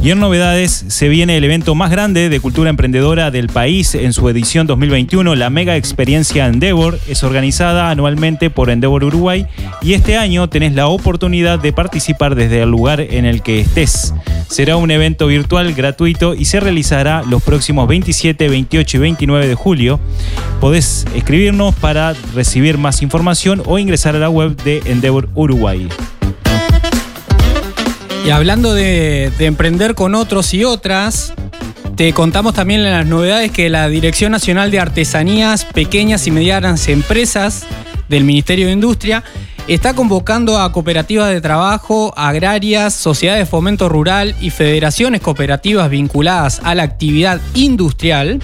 Y 0.03 0.09
en 0.09 0.19
novedades 0.19 0.83
se 0.87 1.09
viene 1.09 1.37
el 1.37 1.43
evento 1.43 1.75
más 1.75 1.91
grande 1.91 2.29
de 2.29 2.39
cultura 2.39 2.71
emprendedora 2.71 3.29
del 3.29 3.49
país 3.49 3.93
en 3.93 4.13
su 4.13 4.27
edición 4.29 4.65
2021, 4.65 5.35
la 5.35 5.51
Mega 5.51 5.75
Experiencia 5.75 6.47
Endeavor. 6.47 6.97
Es 7.07 7.23
organizada 7.23 7.91
anualmente 7.91 8.49
por 8.49 8.71
Endeavor 8.71 9.03
Uruguay 9.03 9.45
y 9.83 9.93
este 9.93 10.17
año 10.17 10.49
tenés 10.49 10.73
la 10.73 10.87
oportunidad 10.87 11.59
de 11.59 11.71
participar 11.71 12.33
desde 12.33 12.63
el 12.63 12.69
lugar 12.71 12.99
en 12.99 13.25
el 13.25 13.43
que 13.43 13.59
estés. 13.59 14.15
Será 14.47 14.75
un 14.75 14.89
evento 14.89 15.27
virtual 15.27 15.71
gratuito 15.75 16.33
y 16.33 16.45
se 16.45 16.59
realizará 16.59 17.21
los 17.21 17.43
próximos 17.43 17.87
27, 17.87 18.49
28 18.49 18.97
y 18.97 18.99
29 18.99 19.47
de 19.47 19.55
julio. 19.55 19.99
Podés 20.59 21.05
escribirnos 21.13 21.75
para 21.75 22.13
recibir 22.33 22.79
más 22.79 23.03
información 23.03 23.61
o 23.67 23.77
ingresar 23.77 24.15
a 24.15 24.19
la 24.19 24.31
web 24.31 24.55
de 24.63 24.81
Endeavor 24.85 25.29
Uruguay. 25.35 25.87
Y 28.25 28.29
hablando 28.29 28.73
de, 28.73 29.31
de 29.37 29.45
emprender 29.45 29.95
con 29.95 30.15
otros 30.15 30.53
y 30.53 30.63
otras, 30.63 31.33
te 31.95 32.13
contamos 32.13 32.53
también 32.53 32.83
las 32.83 33.05
novedades 33.05 33.51
que 33.51 33.69
la 33.69 33.87
Dirección 33.89 34.31
Nacional 34.31 34.71
de 34.71 34.79
Artesanías, 34.79 35.65
Pequeñas 35.65 36.27
y 36.27 36.31
Medianas 36.31 36.87
Empresas 36.87 37.65
del 38.09 38.23
Ministerio 38.23 38.67
de 38.67 38.73
Industria 38.73 39.23
está 39.67 39.93
convocando 39.93 40.59
a 40.59 40.71
cooperativas 40.71 41.29
de 41.29 41.41
trabajo, 41.41 42.13
agrarias, 42.17 42.93
sociedades 42.93 43.41
de 43.41 43.45
fomento 43.45 43.89
rural 43.89 44.35
y 44.41 44.49
federaciones 44.49 45.21
cooperativas 45.21 45.89
vinculadas 45.89 46.61
a 46.63 46.75
la 46.75 46.83
actividad 46.83 47.39
industrial 47.53 48.41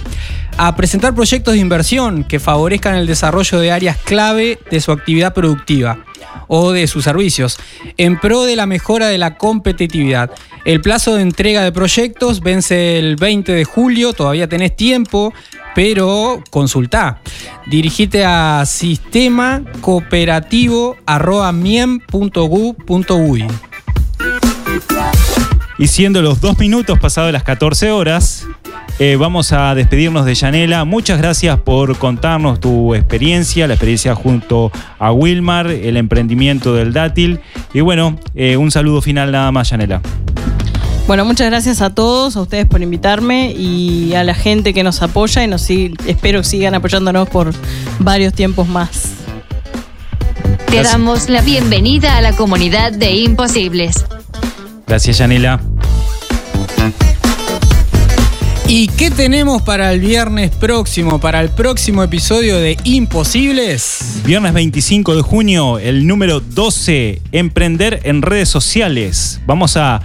a 0.56 0.74
presentar 0.74 1.14
proyectos 1.14 1.54
de 1.54 1.60
inversión 1.60 2.24
que 2.24 2.40
favorezcan 2.40 2.96
el 2.96 3.06
desarrollo 3.06 3.60
de 3.60 3.72
áreas 3.72 3.96
clave 3.98 4.58
de 4.70 4.80
su 4.80 4.90
actividad 4.92 5.34
productiva 5.34 5.98
o 6.46 6.72
de 6.72 6.86
sus 6.86 7.04
servicios, 7.04 7.58
en 7.96 8.18
pro 8.18 8.44
de 8.44 8.56
la 8.56 8.66
mejora 8.66 9.08
de 9.08 9.18
la 9.18 9.36
competitividad. 9.36 10.30
El 10.64 10.80
plazo 10.80 11.14
de 11.14 11.22
entrega 11.22 11.62
de 11.62 11.72
proyectos 11.72 12.40
vence 12.40 12.98
el 12.98 13.16
20 13.16 13.52
de 13.52 13.64
julio, 13.64 14.12
todavía 14.12 14.48
tenés 14.48 14.76
tiempo, 14.76 15.32
pero 15.74 16.42
consultá. 16.50 17.20
Dirigite 17.66 18.24
a 18.24 18.64
sistema 18.66 19.62
cooperativo 19.80 20.96
Y 25.78 25.86
siendo 25.86 26.22
los 26.22 26.40
dos 26.40 26.58
minutos 26.58 26.98
pasados 26.98 27.32
las 27.32 27.44
14 27.44 27.92
horas, 27.92 28.46
eh, 28.98 29.14
vamos 29.14 29.52
a 29.52 29.76
despedirnos 29.76 30.26
de 30.26 30.34
Yanela. 30.34 30.84
Muchas 30.84 31.18
gracias 31.18 31.56
por 31.60 31.96
contarnos 31.98 32.58
tu 32.58 32.96
experiencia, 32.96 33.68
la 33.68 33.74
experiencia 33.74 34.16
junto 34.16 34.72
a 34.98 35.12
Wilmar, 35.12 35.68
el 35.68 35.96
emprendimiento 35.96 36.74
del 36.74 36.92
dátil. 36.92 37.38
Y 37.72 37.80
bueno, 37.80 38.18
eh, 38.34 38.56
un 38.56 38.72
saludo 38.72 39.00
final 39.00 39.30
nada 39.30 39.52
más, 39.52 39.70
Yanela. 39.70 40.02
Bueno, 41.06 41.24
muchas 41.24 41.48
gracias 41.48 41.80
a 41.80 41.94
todos, 41.94 42.36
a 42.36 42.40
ustedes 42.42 42.66
por 42.66 42.82
invitarme 42.82 43.52
y 43.52 44.14
a 44.14 44.24
la 44.24 44.34
gente 44.34 44.74
que 44.74 44.82
nos 44.82 45.00
apoya 45.00 45.44
y 45.44 45.46
nos 45.46 45.70
espero 45.70 46.40
que 46.40 46.44
sigan 46.48 46.74
apoyándonos 46.74 47.28
por 47.28 47.52
varios 48.00 48.34
tiempos 48.34 48.66
más. 48.66 49.12
Te 50.66 50.82
damos 50.82 51.28
la 51.28 51.40
bienvenida 51.40 52.16
a 52.16 52.20
la 52.20 52.32
comunidad 52.34 52.92
de 52.92 53.12
imposibles. 53.12 54.04
Gracias, 54.88 55.18
Yanela. 55.18 55.60
¿Y 58.70 58.88
qué 58.88 59.10
tenemos 59.10 59.62
para 59.62 59.92
el 59.92 60.00
viernes 60.00 60.50
próximo, 60.50 61.20
para 61.20 61.40
el 61.40 61.48
próximo 61.48 62.02
episodio 62.02 62.58
de 62.58 62.76
Imposibles? 62.84 64.20
Viernes 64.26 64.52
25 64.52 65.16
de 65.16 65.22
junio, 65.22 65.78
el 65.78 66.06
número 66.06 66.40
12, 66.40 67.22
Emprender 67.32 68.00
en 68.04 68.20
redes 68.20 68.50
sociales. 68.50 69.40
Vamos 69.46 69.78
a, 69.78 70.02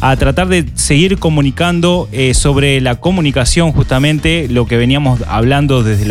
a 0.00 0.16
tratar 0.16 0.48
de 0.48 0.64
seguir 0.74 1.18
comunicando 1.18 2.08
eh, 2.12 2.32
sobre 2.34 2.80
la 2.80 2.96
comunicación, 2.96 3.72
justamente 3.72 4.48
lo 4.48 4.66
que 4.66 4.76
veníamos 4.76 5.20
hablando 5.28 5.82
desde 5.82 6.04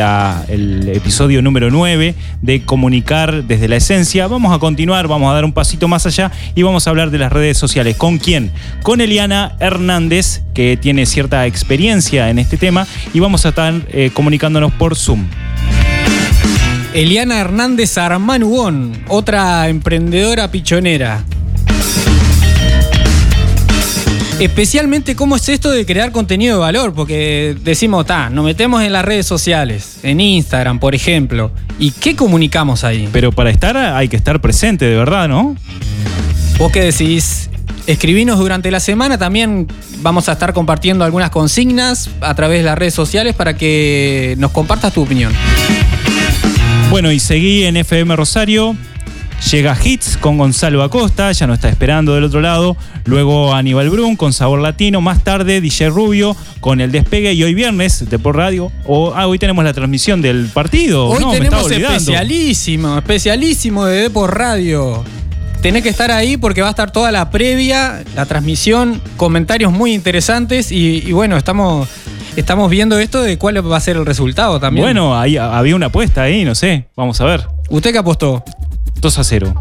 el 0.47 0.89
episodio 0.89 1.41
número 1.41 1.71
9, 1.71 2.13
de 2.41 2.61
comunicar 2.63 3.43
desde 3.45 3.67
la 3.67 3.77
esencia. 3.77 4.27
Vamos 4.27 4.55
a 4.55 4.59
continuar, 4.59 5.07
vamos 5.07 5.31
a 5.31 5.33
dar 5.33 5.45
un 5.45 5.53
pasito 5.53 5.87
más 5.87 6.05
allá 6.05 6.31
y 6.53 6.61
vamos 6.61 6.85
a 6.85 6.91
hablar 6.91 7.09
de 7.09 7.17
las 7.17 7.31
redes 7.31 7.57
sociales. 7.57 7.95
¿Con 7.95 8.19
quién? 8.19 8.51
Con 8.83 9.01
Eliana 9.01 9.55
Hernández, 9.59 10.41
que 10.53 10.77
tiene 10.77 11.05
cierta 11.05 11.47
experiencia 11.47 12.29
en 12.29 12.37
este 12.37 12.57
tema, 12.57 12.85
y 13.13 13.19
vamos 13.19 13.45
a 13.45 13.49
estar 13.49 13.73
eh, 13.89 14.11
comunicándonos 14.13 14.71
por 14.73 14.95
Zoom. 14.95 15.25
Eliana 16.93 17.39
Hernández 17.39 17.97
Armanugón, 17.97 18.93
otra 19.07 19.67
emprendedora 19.69 20.49
pichonera. 20.51 21.23
Especialmente 24.39 25.17
cómo 25.17 25.35
es 25.35 25.49
esto 25.49 25.69
de 25.69 25.85
crear 25.85 26.13
contenido 26.13 26.55
de 26.55 26.61
valor, 26.61 26.93
porque 26.93 27.57
decimos, 27.61 28.05
ta, 28.05 28.29
nos 28.29 28.45
metemos 28.45 28.81
en 28.83 28.93
las 28.93 29.03
redes 29.03 29.25
sociales, 29.25 29.99
en 30.01 30.21
Instagram, 30.21 30.79
por 30.79 30.95
ejemplo. 30.95 31.51
¿Y 31.77 31.91
qué 31.91 32.15
comunicamos 32.15 32.85
ahí? 32.85 33.09
Pero 33.11 33.33
para 33.33 33.49
estar 33.49 33.75
hay 33.75 34.07
que 34.07 34.15
estar 34.15 34.39
presente, 34.39 34.85
de 34.85 34.95
verdad, 34.95 35.27
¿no? 35.27 35.57
¿Vos 36.57 36.71
qué 36.71 36.83
decís? 36.83 37.49
Escribinos 37.85 38.39
durante 38.39 38.71
la 38.71 38.79
semana, 38.79 39.17
también 39.17 39.67
vamos 39.97 40.29
a 40.29 40.33
estar 40.33 40.53
compartiendo 40.53 41.03
algunas 41.03 41.31
consignas 41.31 42.09
a 42.21 42.33
través 42.33 42.59
de 42.59 42.63
las 42.63 42.77
redes 42.77 42.93
sociales 42.93 43.35
para 43.35 43.57
que 43.57 44.35
nos 44.37 44.51
compartas 44.51 44.93
tu 44.93 45.01
opinión. 45.01 45.33
Bueno, 46.89 47.11
y 47.11 47.19
seguí 47.19 47.65
en 47.65 47.75
FM 47.75 48.15
Rosario. 48.15 48.77
Llega 49.51 49.75
Hits 49.81 50.17
con 50.17 50.37
Gonzalo 50.37 50.83
Acosta, 50.83 51.31
ya 51.31 51.47
nos 51.47 51.55
está 51.55 51.69
esperando 51.69 52.13
del 52.13 52.25
otro 52.25 52.41
lado. 52.41 52.75
Luego 53.05 53.53
Aníbal 53.53 53.89
Brun 53.89 54.15
con 54.15 54.33
Sabor 54.33 54.59
Latino. 54.59 55.01
Más 55.01 55.23
tarde 55.23 55.61
DJ 55.61 55.89
Rubio 55.89 56.35
con 56.59 56.81
El 56.81 56.91
Despegue. 56.91 57.33
Y 57.33 57.43
hoy 57.43 57.53
viernes 57.53 58.09
de 58.09 58.19
por 58.19 58.35
radio. 58.35 58.71
O, 58.85 59.13
ah, 59.15 59.27
hoy 59.27 59.39
tenemos 59.39 59.63
la 59.63 59.73
transmisión 59.73 60.21
del 60.21 60.47
partido. 60.47 61.07
Hoy 61.07 61.23
No, 61.23 61.31
tenemos 61.31 61.71
especialísimo, 61.71 62.97
especialísimo 62.97 63.85
de 63.85 64.01
Depor 64.03 64.37
Radio. 64.37 65.03
Tenés 65.61 65.83
que 65.83 65.89
estar 65.89 66.11
ahí 66.11 66.37
porque 66.37 66.61
va 66.61 66.67
a 66.67 66.71
estar 66.71 66.91
toda 66.91 67.11
la 67.11 67.31
previa, 67.31 68.03
la 68.15 68.25
transmisión, 68.25 69.01
comentarios 69.17 69.71
muy 69.71 69.93
interesantes 69.93 70.71
y, 70.71 71.03
y 71.05 71.11
bueno, 71.11 71.37
estamos, 71.37 71.87
estamos 72.35 72.69
viendo 72.69 72.99
esto 72.99 73.21
de 73.23 73.37
cuál 73.37 73.69
va 73.69 73.77
a 73.77 73.81
ser 73.81 73.97
el 73.97 74.05
resultado 74.05 74.59
también. 74.59 74.85
Bueno, 74.85 75.19
ahí 75.19 75.37
había 75.37 75.75
una 75.75 75.87
apuesta 75.87 76.23
ahí, 76.23 76.45
no 76.45 76.55
sé. 76.55 76.87
Vamos 76.95 77.19
a 77.19 77.25
ver. 77.25 77.47
¿Usted 77.69 77.91
qué 77.91 77.97
apostó? 77.97 78.43
2 79.01 79.17
a 79.17 79.23
0. 79.23 79.53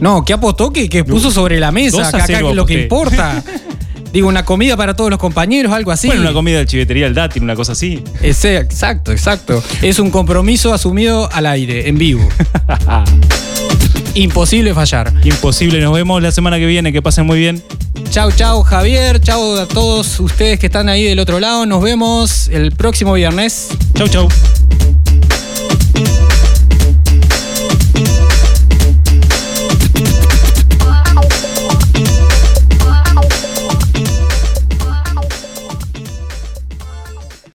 No, 0.00 0.24
¿qué 0.24 0.32
apostó? 0.32 0.72
Que, 0.72 0.88
que 0.88 1.04
puso 1.04 1.30
sobre 1.30 1.60
la 1.60 1.72
mesa, 1.72 2.10
que 2.10 2.16
acá 2.16 2.26
que 2.26 2.48
es 2.48 2.54
lo 2.54 2.66
que 2.66 2.82
importa. 2.82 3.42
Digo, 4.12 4.28
una 4.28 4.44
comida 4.44 4.76
para 4.76 4.96
todos 4.96 5.08
los 5.08 5.20
compañeros, 5.20 5.72
algo 5.72 5.92
así. 5.92 6.08
Bueno, 6.08 6.22
una 6.22 6.32
comida 6.32 6.58
de 6.58 6.66
chivetería 6.66 7.04
del 7.04 7.14
dátil, 7.14 7.44
una 7.44 7.54
cosa 7.54 7.72
así. 7.72 8.02
Ese, 8.20 8.56
exacto, 8.56 9.12
exacto. 9.12 9.62
Es 9.82 10.00
un 10.00 10.10
compromiso 10.10 10.74
asumido 10.74 11.30
al 11.32 11.46
aire, 11.46 11.88
en 11.88 11.96
vivo. 11.96 12.28
Imposible 14.14 14.74
fallar. 14.74 15.12
Imposible, 15.22 15.80
nos 15.80 15.94
vemos 15.94 16.20
la 16.20 16.32
semana 16.32 16.58
que 16.58 16.66
viene, 16.66 16.92
que 16.92 17.02
pasen 17.02 17.24
muy 17.24 17.38
bien. 17.38 17.62
Chau, 18.10 18.32
chau, 18.32 18.62
Javier. 18.64 19.20
Chau 19.20 19.56
a 19.58 19.66
todos 19.66 20.18
ustedes 20.18 20.58
que 20.58 20.66
están 20.66 20.88
ahí 20.88 21.04
del 21.04 21.20
otro 21.20 21.38
lado. 21.38 21.64
Nos 21.64 21.80
vemos 21.80 22.48
el 22.48 22.72
próximo 22.72 23.12
viernes. 23.12 23.68
Chau, 23.94 24.08
chau. 24.08 24.28